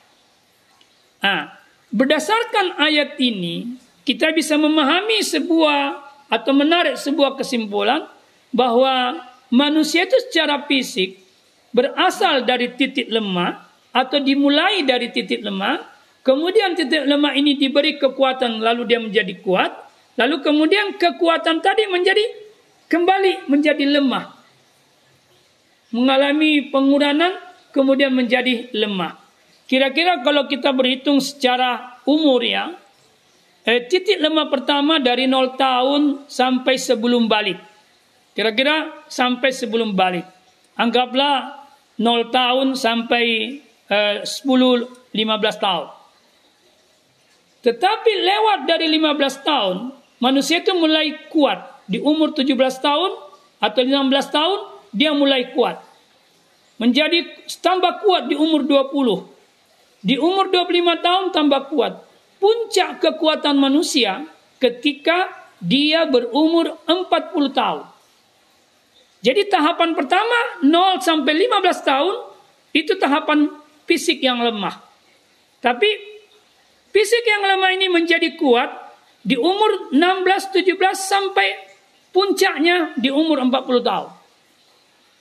[1.22, 1.58] Nah,
[1.90, 8.06] berdasarkan ayat ini kita bisa memahami sebuah atau menarik sebuah kesimpulan
[8.54, 9.18] bahwa
[9.50, 11.18] manusia itu secara fisik
[11.74, 15.82] berasal dari titik lemah atau dimulai dari titik lemah,
[16.22, 19.72] kemudian titik lemah ini diberi kekuatan lalu dia menjadi kuat,
[20.20, 22.24] lalu kemudian kekuatan tadi menjadi
[22.86, 24.36] kembali menjadi lemah.
[25.94, 27.46] Mengalami pengurangan
[27.76, 29.20] kemudian menjadi lemah.
[29.68, 32.72] Kira-kira kalau kita berhitung secara umur ya,
[33.68, 37.60] eh, titik lemah pertama dari 0 tahun sampai sebelum balik.
[38.32, 40.24] Kira-kira sampai sebelum balik.
[40.80, 41.68] Anggaplah
[42.00, 43.24] 0 tahun sampai
[43.92, 45.86] eh, 10-15 tahun.
[47.66, 49.76] Tetapi lewat dari 15 tahun,
[50.22, 53.10] manusia itu mulai kuat di umur 17 tahun
[53.58, 54.58] atau 16 tahun
[54.94, 55.82] dia mulai kuat.
[56.76, 57.24] Menjadi
[57.64, 60.04] tambah kuat di umur 20.
[60.04, 62.04] Di umur 25 tahun tambah kuat.
[62.36, 64.28] Puncak kekuatan manusia
[64.60, 67.84] ketika dia berumur 40 tahun.
[69.24, 72.14] Jadi tahapan pertama 0 sampai 15 tahun
[72.76, 73.48] itu tahapan
[73.88, 74.76] fisik yang lemah.
[75.64, 75.88] Tapi
[76.92, 78.68] fisik yang lemah ini menjadi kuat
[79.24, 81.76] di umur 16, 17 sampai
[82.16, 84.08] Puncaknya di umur 40 tahun.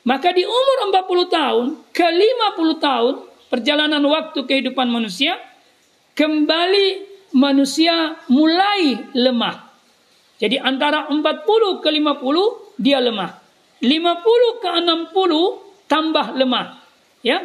[0.06, 3.14] Maka di umur 40 tahun ke 50 tahun
[3.50, 5.34] perjalanan waktu kehidupan manusia
[6.14, 6.88] kembali
[7.34, 9.66] manusia mulai lemah.
[10.38, 13.34] Jadi antara 40 ke 50 dia lemah.
[13.82, 16.66] 50 ke 60 tambah lemah.
[17.26, 17.42] Ya.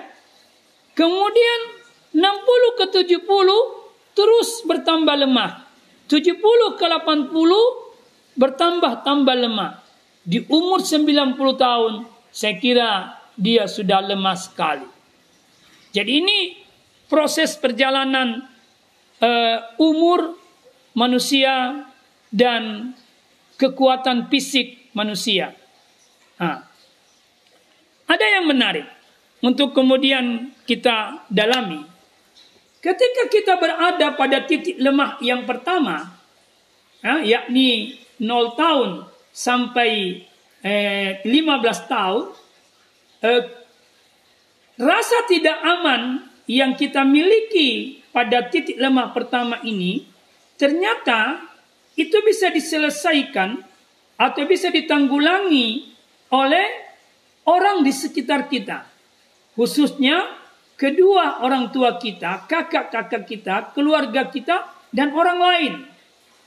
[0.93, 1.61] Kemudian
[2.13, 3.25] 60 ke 70
[4.13, 5.65] terus bertambah lemah.
[6.11, 6.37] 70
[6.77, 7.31] ke 80
[8.35, 9.79] bertambah-tambah lemah.
[10.27, 11.93] Di umur 90 tahun,
[12.31, 14.87] saya kira dia sudah lemah sekali.
[15.91, 16.39] Jadi ini
[17.11, 18.47] proses perjalanan
[19.19, 20.39] uh, umur
[20.95, 21.87] manusia
[22.31, 22.95] dan
[23.59, 25.53] kekuatan fisik manusia.
[26.39, 26.65] Nah,
[28.07, 28.87] ada yang menarik
[29.43, 31.85] untuk kemudian kita dalami.
[32.81, 36.17] Ketika kita berada pada titik lemah yang pertama,
[37.05, 38.91] ya, yakni 0 tahun
[39.33, 40.25] sampai
[40.61, 42.25] eh, 15 tahun,
[43.25, 43.43] eh,
[44.81, 50.05] rasa tidak aman yang kita miliki pada titik lemah pertama ini,
[50.59, 51.47] ternyata
[51.95, 53.61] itu bisa diselesaikan
[54.21, 55.95] atau bisa ditanggulangi
[56.35, 56.67] oleh
[57.49, 58.85] orang di sekitar kita.
[59.57, 60.37] Khususnya
[60.77, 65.75] kedua orang tua kita, kakak-kakak kita, keluarga kita, dan orang lain.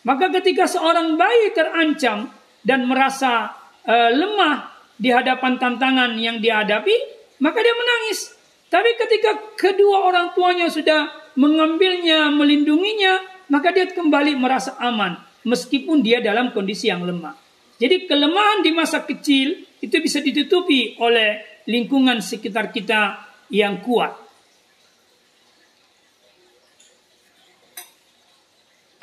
[0.04, 2.28] Maka ketika seorang bayi terancam
[2.60, 6.96] dan merasa uh, lemah di hadapan tantangan yang dihadapi,
[7.42, 8.34] maka dia menangis.
[8.72, 16.24] Tapi ketika kedua orang tuanya sudah mengambilnya, melindunginya, maka dia kembali merasa aman meskipun dia
[16.24, 17.36] dalam kondisi yang lemah.
[17.78, 24.24] Jadi kelemahan di masa kecil itu bisa ditutupi oleh lingkungan sekitar kita yang kuat.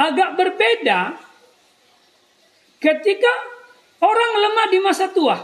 [0.01, 1.21] agak berbeda
[2.81, 3.33] ketika
[4.01, 5.37] orang lemah di masa tua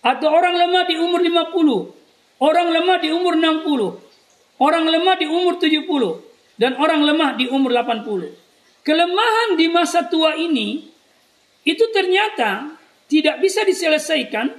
[0.00, 5.54] atau orang lemah di umur 50, orang lemah di umur 60, orang lemah di umur
[5.56, 8.84] 70 dan orang lemah di umur 80.
[8.84, 10.88] Kelemahan di masa tua ini
[11.64, 12.76] itu ternyata
[13.08, 14.52] tidak bisa diselesaikan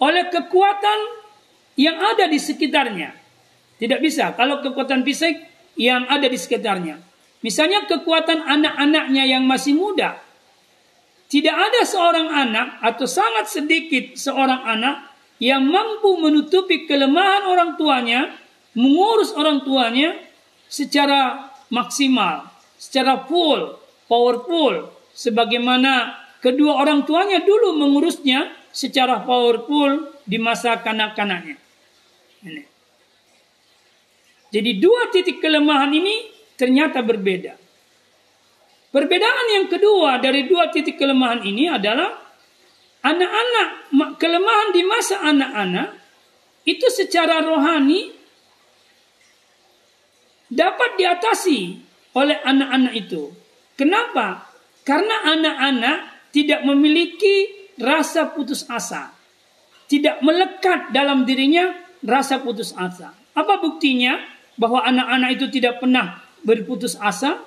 [0.00, 0.98] oleh kekuatan
[1.76, 3.16] yang ada di sekitarnya.
[3.76, 5.36] Tidak bisa kalau kekuatan fisik
[5.76, 7.00] yang ada di sekitarnya.
[7.44, 10.23] Misalnya kekuatan anak-anaknya yang masih muda.
[11.24, 14.96] Tidak ada seorang anak atau sangat sedikit seorang anak
[15.42, 18.30] yang mampu menutupi kelemahan orang tuanya,
[18.76, 20.14] mengurus orang tuanya
[20.70, 22.48] secara maksimal,
[22.78, 31.56] secara full, powerful, sebagaimana kedua orang tuanya dulu mengurusnya secara powerful di masa kanak-kanaknya.
[34.54, 37.63] Jadi dua titik kelemahan ini ternyata berbeda.
[38.94, 42.14] Perbedaan yang kedua dari dua titik kelemahan ini adalah
[43.02, 43.90] anak-anak
[44.22, 45.98] kelemahan di masa anak-anak
[46.62, 48.14] itu secara rohani
[50.46, 51.82] dapat diatasi
[52.14, 53.34] oleh anak-anak itu.
[53.74, 54.46] Kenapa?
[54.86, 57.50] Karena anak-anak tidak memiliki
[57.82, 59.10] rasa putus asa.
[59.90, 61.74] Tidak melekat dalam dirinya
[62.06, 63.10] rasa putus asa.
[63.34, 64.22] Apa buktinya
[64.54, 67.42] bahwa anak-anak itu tidak pernah berputus asa?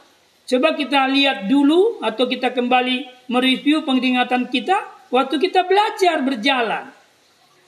[0.47, 4.79] Coba kita lihat dulu atau kita kembali mereview penglihatan kita
[5.11, 6.87] waktu kita belajar berjalan.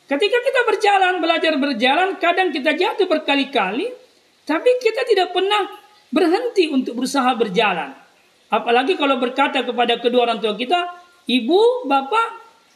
[0.08, 3.92] Ketika kita berjalan, belajar berjalan, kadang kita jatuh berkali-kali,
[4.48, 5.70] tapi kita tidak pernah
[6.10, 7.94] berhenti untuk berusaha berjalan.
[8.50, 12.28] Apalagi kalau berkata kepada kedua orang tua kita, ibu, bapak,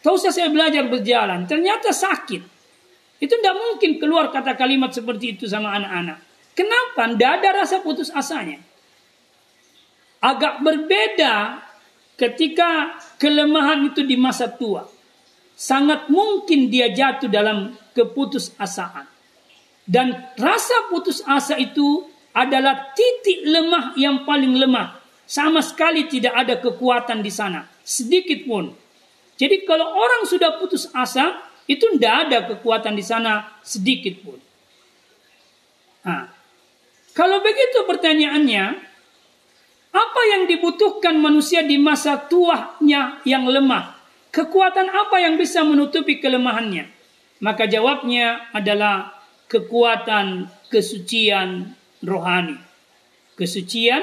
[0.04, 2.44] tahu saya belajar berjalan, ternyata sakit.
[3.24, 6.20] Itu tidak mungkin keluar kata kalimat seperti itu sama anak-anak.
[6.54, 7.08] Kenapa?
[7.08, 8.73] Tidak ada rasa putus asanya.
[10.24, 11.60] Agak berbeda
[12.16, 14.88] ketika kelemahan itu di masa tua.
[15.54, 19.06] Sangat mungkin dia jatuh dalam keputusasaan.
[19.84, 24.98] Dan rasa putus asa itu adalah titik lemah yang paling lemah.
[25.28, 27.68] Sama sekali tidak ada kekuatan di sana.
[27.84, 28.72] Sedikit pun.
[29.36, 31.36] Jadi kalau orang sudah putus asa,
[31.68, 34.40] itu tidak ada kekuatan di sana sedikit pun.
[36.04, 36.28] Nah,
[37.16, 38.93] kalau begitu pertanyaannya,
[39.94, 43.94] apa yang dibutuhkan manusia di masa tuanya yang lemah?
[44.34, 46.90] Kekuatan apa yang bisa menutupi kelemahannya?
[47.46, 52.58] Maka jawabnya adalah kekuatan kesucian rohani.
[53.38, 54.02] Kesucian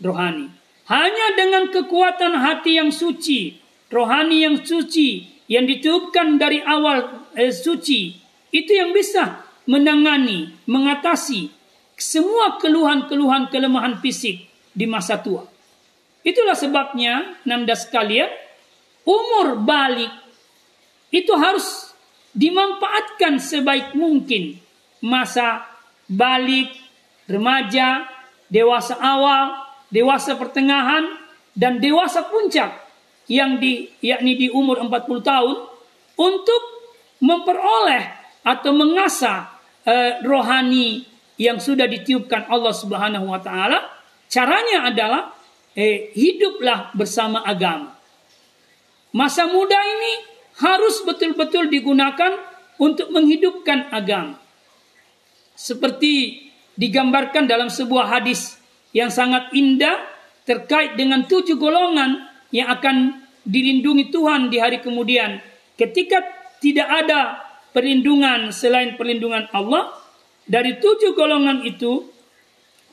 [0.00, 0.48] rohani.
[0.88, 3.60] Hanya dengan kekuatan hati yang suci,
[3.92, 8.16] rohani yang suci, yang ditiupkan dari awal eh, suci,
[8.54, 11.52] itu yang bisa menangani, mengatasi
[11.98, 14.45] semua keluhan-keluhan kelemahan fisik
[14.76, 15.48] di masa tua.
[16.20, 18.28] Itulah sebabnya, nanda sekalian,
[19.08, 20.12] umur balik
[21.08, 21.96] itu harus
[22.36, 24.60] dimanfaatkan sebaik mungkin.
[25.00, 25.64] Masa
[26.04, 26.76] balik,
[27.24, 28.04] remaja,
[28.52, 31.08] dewasa awal, dewasa pertengahan,
[31.56, 32.84] dan dewasa puncak
[33.32, 35.56] yang di yakni di umur 40 tahun
[36.20, 36.62] untuk
[37.24, 38.04] memperoleh
[38.44, 39.56] atau mengasah
[39.88, 41.02] eh, rohani
[41.40, 43.95] yang sudah ditiupkan Allah Subhanahu wa taala,
[44.26, 45.22] caranya adalah
[45.76, 47.94] eh, hiduplah bersama agama.
[49.16, 50.12] Masa muda ini
[50.60, 52.36] harus betul-betul digunakan
[52.76, 54.40] untuk menghidupkan agama.
[55.56, 56.46] Seperti
[56.76, 58.60] digambarkan dalam sebuah hadis
[58.92, 59.96] yang sangat indah
[60.44, 65.40] terkait dengan tujuh golongan yang akan dilindungi Tuhan di hari kemudian.
[65.76, 66.20] Ketika
[66.60, 67.40] tidak ada
[67.72, 69.92] perlindungan selain perlindungan Allah,
[70.46, 72.06] dari tujuh golongan itu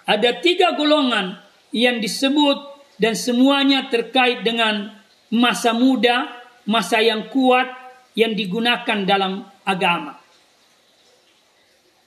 [0.04, 1.40] ada tiga golongan
[1.72, 2.60] yang disebut
[3.00, 4.94] dan semuanya terkait dengan
[5.34, 6.30] masa muda,
[6.68, 7.66] masa yang kuat
[8.14, 10.22] yang digunakan dalam agama.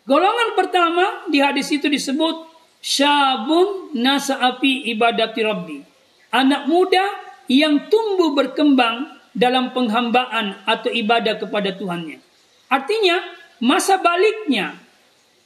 [0.07, 2.47] Golongan pertama di hadis itu disebut
[2.79, 5.79] syabun nasa'afi ibadati rabbi.
[6.31, 7.03] Anak muda
[7.51, 12.23] yang tumbuh berkembang dalam penghambaan atau ibadah kepada Tuhannya.
[12.71, 13.19] Artinya
[13.59, 14.79] masa baliknya,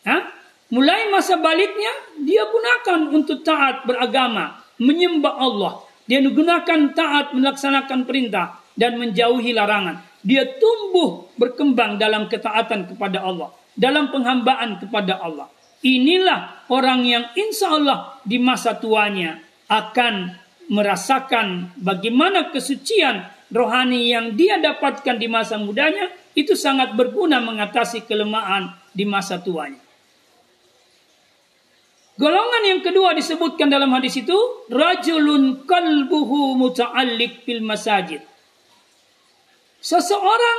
[0.04, 0.39] ha?
[0.70, 1.92] Mulai masa baliknya
[2.22, 5.72] dia gunakan untuk taat beragama, menyembah Allah.
[6.06, 10.02] Dia gunakan taat melaksanakan perintah dan menjauhi larangan.
[10.26, 15.48] Dia tumbuh berkembang dalam ketaatan kepada Allah dalam penghambaan kepada Allah.
[15.80, 19.40] Inilah orang yang insya Allah di masa tuanya
[19.72, 20.36] akan
[20.68, 28.76] merasakan bagaimana kesucian rohani yang dia dapatkan di masa mudanya itu sangat berguna mengatasi kelemahan
[28.92, 29.80] di masa tuanya.
[32.20, 34.36] Golongan yang kedua disebutkan dalam hadis itu
[34.68, 38.20] rajulun kalbuhu muta'alliq fil masajid.
[39.80, 40.58] Seseorang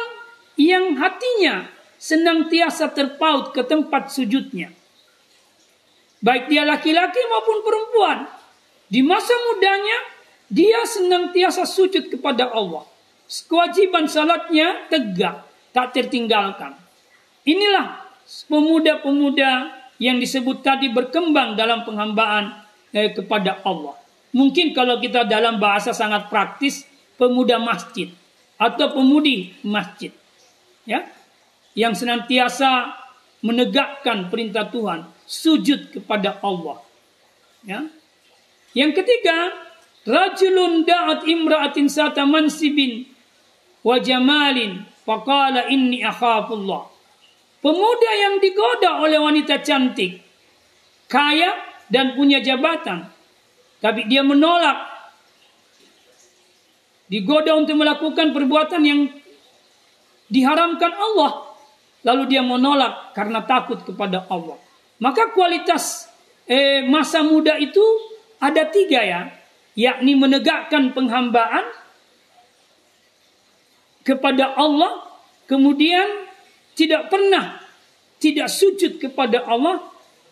[0.58, 1.70] yang hatinya
[2.02, 4.74] senantiasa terpaut ke tempat sujudnya.
[6.26, 8.26] Baik dia laki-laki maupun perempuan.
[8.90, 9.98] Di masa mudanya,
[10.50, 12.90] dia senantiasa sujud kepada Allah.
[13.30, 15.46] Kewajiban salatnya tegak,
[15.78, 16.74] tak tertinggalkan.
[17.46, 18.02] Inilah
[18.50, 23.94] pemuda-pemuda yang disebut tadi berkembang dalam penghambaan eh, kepada Allah.
[24.34, 26.90] Mungkin kalau kita dalam bahasa sangat praktis,
[27.22, 28.10] pemuda masjid
[28.58, 30.10] atau pemudi masjid.
[30.90, 31.06] Ya,
[31.78, 32.98] yang senantiasa
[33.46, 36.82] menegakkan perintah Tuhan, sujud kepada Allah.
[37.64, 37.86] Ya.
[38.76, 39.54] Yang ketiga,
[40.04, 43.06] rajulun da'at imra'atin sata mansibin
[43.86, 46.91] wa jamalin faqala inni akhafullah.
[47.62, 50.18] Pemuda yang digoda oleh wanita cantik,
[51.06, 51.54] kaya
[51.94, 53.06] dan punya jabatan,
[53.78, 54.90] tapi dia menolak
[57.06, 59.02] digoda untuk melakukan perbuatan yang
[60.32, 61.52] diharamkan Allah
[62.02, 64.58] lalu dia menolak karena takut kepada Allah.
[65.02, 66.10] Maka kualitas
[66.46, 67.82] eh, masa muda itu
[68.42, 69.22] ada tiga ya,
[69.78, 71.66] yakni menegakkan penghambaan
[74.02, 75.06] kepada Allah,
[75.46, 76.31] kemudian
[76.76, 77.62] tidak pernah
[78.22, 79.82] tidak sujud kepada Allah,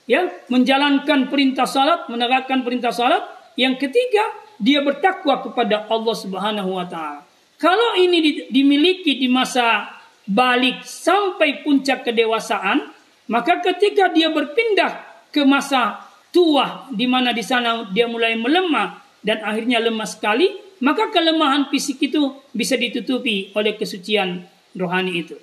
[0.05, 3.25] ya menjalankan perintah salat, menegakkan perintah salat.
[3.57, 4.23] Yang ketiga,
[4.61, 7.25] dia bertakwa kepada Allah Subhanahu wa taala.
[7.59, 9.89] Kalau ini dimiliki di masa
[10.23, 12.93] balik sampai puncak kedewasaan,
[13.27, 19.43] maka ketika dia berpindah ke masa tua di mana di sana dia mulai melemah dan
[19.43, 24.45] akhirnya lemah sekali, maka kelemahan fisik itu bisa ditutupi oleh kesucian
[24.77, 25.35] rohani itu.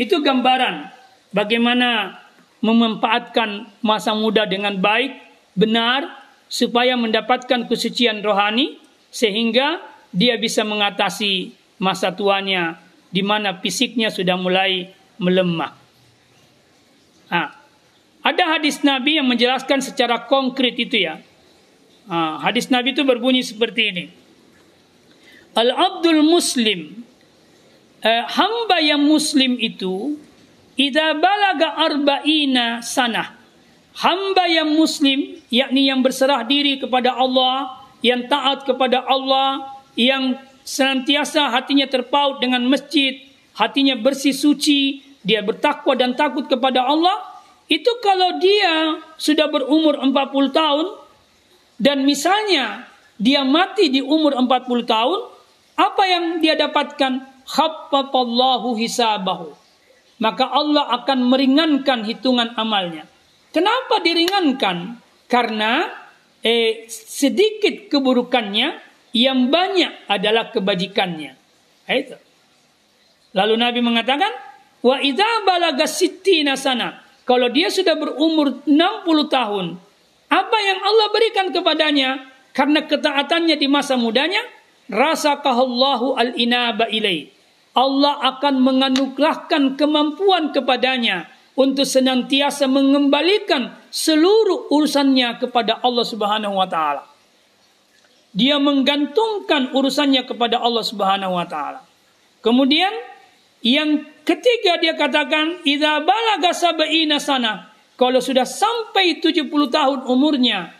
[0.00, 0.88] Itu gambaran
[1.36, 2.16] bagaimana
[2.64, 5.12] memanfaatkan masa muda dengan baik,
[5.52, 6.08] benar,
[6.48, 8.80] supaya mendapatkan kesucian rohani,
[9.12, 12.80] sehingga dia bisa mengatasi masa tuanya
[13.12, 14.88] di mana fisiknya sudah mulai
[15.20, 15.76] melemah.
[17.28, 17.52] Nah,
[18.24, 21.20] ada hadis Nabi yang menjelaskan secara konkret itu ya.
[22.08, 24.04] Nah, hadis Nabi itu berbunyi seperti ini.
[25.52, 27.04] Al-abdul muslim
[28.04, 30.16] eh, hamba yang muslim itu
[30.76, 33.36] idza balaga arba'ina sanah
[34.00, 41.50] hamba yang muslim yakni yang berserah diri kepada Allah yang taat kepada Allah yang senantiasa
[41.50, 43.20] hatinya terpaut dengan masjid,
[43.56, 47.16] hatinya bersih suci, dia bertakwa dan takut kepada Allah,
[47.70, 50.14] itu kalau dia sudah berumur 40
[50.50, 50.86] tahun
[51.80, 52.86] dan misalnya
[53.20, 55.18] dia mati di umur 40 tahun,
[55.76, 57.29] apa yang dia dapatkan?
[57.50, 59.50] Khaffafallahu hisabahu.
[60.22, 63.08] Maka Allah akan meringankan hitungan amalnya.
[63.50, 65.02] Kenapa diringankan?
[65.26, 65.90] Karena
[66.44, 68.78] eh, sedikit keburukannya
[69.16, 71.34] yang banyak adalah kebajikannya.
[71.90, 72.16] Itu.
[73.34, 74.30] Lalu Nabi mengatakan,
[74.86, 77.02] wa idza balaga sittina sana.
[77.26, 79.66] Kalau dia sudah berumur 60 tahun,
[80.30, 84.42] apa yang Allah berikan kepadanya karena ketaatannya di masa mudanya,
[84.90, 87.30] rasakahallahu al-inaba ilai.
[87.76, 97.10] Allah akan menganugerahkan kemampuan kepadanya untuk senantiasa mengembalikan seluruh urusannya kepada Allah Subhanahu wa taala
[98.30, 101.82] dia menggantungkan urusannya kepada Allah Subhanahu wa taala.
[102.40, 102.90] Kemudian
[103.60, 107.74] yang ketiga dia katakan idza balaga sab'ina sana.
[107.98, 110.72] Kalau sudah sampai 70 tahun umurnya,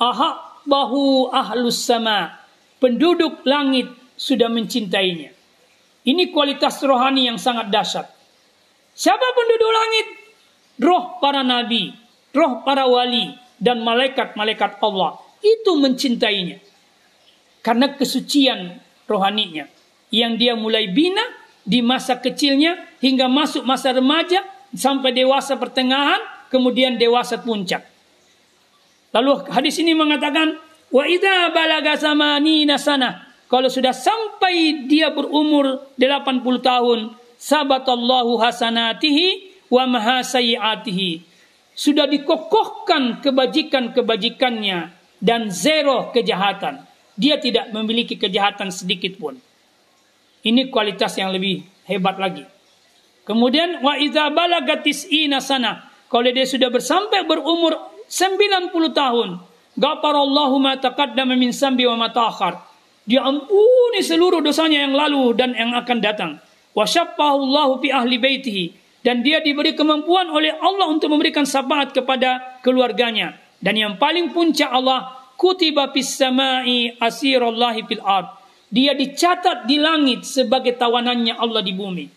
[0.00, 2.40] ahabbahu ahlus sama.
[2.80, 5.33] Penduduk langit sudah mencintainya.
[6.04, 8.06] Ini kualitas rohani yang sangat dahsyat.
[8.92, 10.06] Siapa penduduk langit?
[10.84, 11.96] Roh para nabi,
[12.36, 15.16] roh para wali, dan malaikat-malaikat Allah.
[15.40, 16.60] Itu mencintainya.
[17.64, 18.76] Karena kesucian
[19.08, 19.64] rohaninya.
[20.12, 21.24] Yang dia mulai bina
[21.64, 24.44] di masa kecilnya hingga masuk masa remaja
[24.76, 26.20] sampai dewasa pertengahan,
[26.52, 27.88] kemudian dewasa puncak.
[29.16, 30.58] Lalu hadis ini mengatakan,
[30.92, 33.33] wa idza balaga samanina sana.
[33.54, 41.22] Kalau sudah sampai dia berumur 80 tahun, sabatallahu hasanatihi wa mahasayiatihi.
[41.70, 44.90] Sudah dikokohkan kebajikan-kebajikannya
[45.22, 46.82] dan zero kejahatan.
[47.14, 49.38] Dia tidak memiliki kejahatan sedikit pun.
[50.42, 52.42] Ini kualitas yang lebih hebat lagi.
[53.22, 55.06] Kemudian wa idza balagatis
[55.46, 55.94] sana.
[56.10, 57.78] Kalau dia sudah bersampai berumur
[58.10, 59.38] 90 tahun,
[59.78, 62.10] ghafarallahu ma taqaddama min sambi wa ma
[63.12, 66.32] ampuni seluruh dosanya yang lalu dan yang akan datang.
[66.72, 68.64] Wa Allahu fi ahli baitihi
[69.04, 73.36] dan dia diberi kemampuan oleh Allah untuk memberikan syafaat kepada keluarganya.
[73.60, 78.32] Dan yang paling puncak Allah kutiba fis samai asirallahi fil ard.
[78.72, 82.08] Dia dicatat di langit sebagai tawanannya Allah di bumi.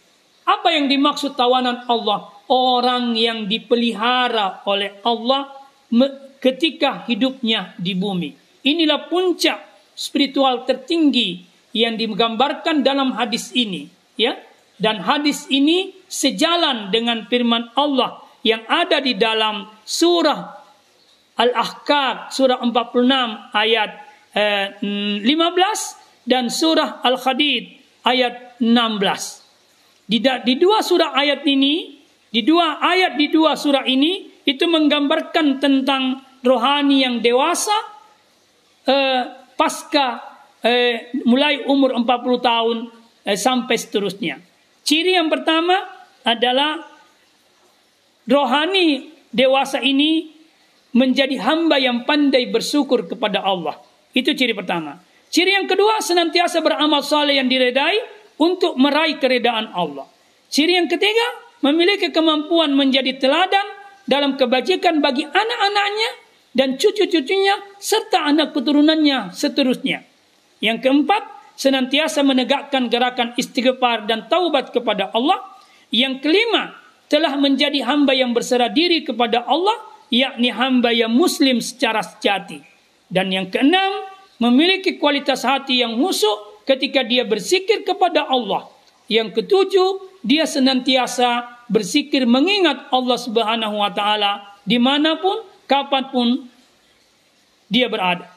[0.47, 2.31] Apa yang dimaksud tawanan Allah?
[2.47, 5.51] Orang yang dipelihara oleh Allah
[6.39, 8.31] ketika hidupnya di bumi.
[8.63, 9.66] Inilah puncak
[9.97, 11.41] spiritual tertinggi
[11.73, 14.37] yang digambarkan dalam hadis ini, ya.
[14.77, 20.57] Dan hadis ini sejalan dengan firman Allah yang ada di dalam surah
[21.37, 23.89] Al-Ahqaf surah 46 ayat
[24.33, 25.25] eh, 15
[26.25, 30.09] dan surah Al-Hadid ayat 16.
[30.09, 32.01] Di, di dua surah ayat ini,
[32.33, 37.75] di dua ayat di dua surah ini itu menggambarkan tentang rohani yang dewasa
[38.89, 40.21] eh, pasca
[40.61, 42.05] eh, mulai umur 40
[42.39, 42.77] tahun
[43.25, 44.37] eh, sampai seterusnya.
[44.85, 45.75] Ciri yang pertama
[46.23, 46.79] adalah
[48.29, 50.31] rohani dewasa ini
[50.95, 53.75] menjadi hamba yang pandai bersyukur kepada Allah.
[54.15, 54.97] Itu ciri pertama.
[55.27, 57.99] Ciri yang kedua senantiasa beramal saleh yang diredai
[58.39, 60.07] untuk meraih keredaan Allah.
[60.47, 61.27] Ciri yang ketiga
[61.61, 63.67] memiliki kemampuan menjadi teladan
[64.07, 66.09] dalam kebajikan bagi anak-anaknya
[66.57, 70.01] dan cucu-cucunya serta anak keturunannya seterusnya.
[70.57, 75.37] Yang keempat, senantiasa menegakkan gerakan istighfar dan taubat kepada Allah.
[75.93, 76.73] Yang kelima,
[77.05, 79.77] telah menjadi hamba yang berserah diri kepada Allah,
[80.09, 82.57] yakni hamba yang muslim secara sejati.
[83.05, 84.09] Dan yang keenam,
[84.41, 88.65] memiliki kualitas hati yang husuk ketika dia berzikir kepada Allah.
[89.07, 96.27] Yang ketujuh, dia senantiasa berzikir mengingat Allah Subhanahu wa taala di mana pun kapan pun
[97.67, 98.31] dia berada.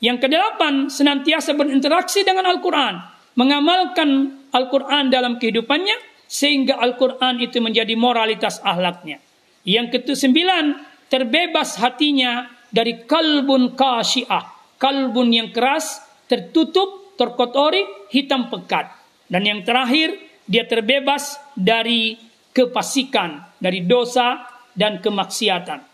[0.00, 3.04] Yang kedelapan, senantiasa berinteraksi dengan Al-Quran,
[3.36, 9.20] mengamalkan Al-Quran dalam kehidupannya, sehingga Al-Quran itu menjadi moralitas ahlaknya.
[9.66, 10.78] Yang kesembilan,
[11.12, 14.48] terbebas hatinya dari kalbun kasyiah,
[14.80, 16.00] kalbun yang keras,
[16.30, 18.88] tertutup, terkotori, hitam pekat.
[19.28, 20.16] Dan yang terakhir,
[20.48, 22.16] dia terbebas dari
[22.56, 25.89] kepasikan, dari dosa dan kemaksiatan.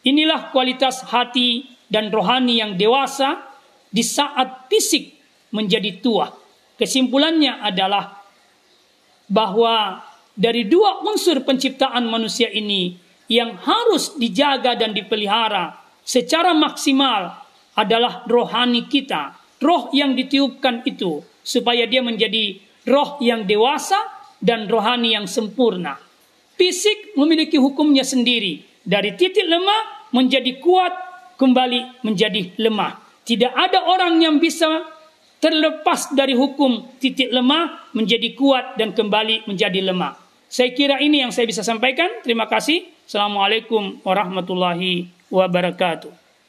[0.00, 3.42] Inilah kualitas hati dan rohani yang dewasa
[3.90, 5.12] di saat fisik
[5.52, 6.30] menjadi tua.
[6.80, 8.22] Kesimpulannya adalah
[9.28, 10.00] bahwa
[10.32, 12.96] dari dua unsur penciptaan manusia ini
[13.28, 17.36] yang harus dijaga dan dipelihara secara maksimal
[17.76, 24.00] adalah rohani kita, roh yang ditiupkan itu supaya dia menjadi roh yang dewasa
[24.40, 26.00] dan rohani yang sempurna.
[26.56, 28.69] Fisik memiliki hukumnya sendiri.
[28.90, 30.90] Dari titik lemah menjadi kuat,
[31.38, 32.98] kembali menjadi lemah.
[33.22, 34.82] Tidak ada orang yang bisa
[35.38, 40.18] terlepas dari hukum titik lemah menjadi kuat dan kembali menjadi lemah.
[40.50, 42.10] Saya kira ini yang saya bisa sampaikan.
[42.26, 42.84] Terima kasih.
[43.06, 46.19] Assalamualaikum warahmatullahi wabarakatuh.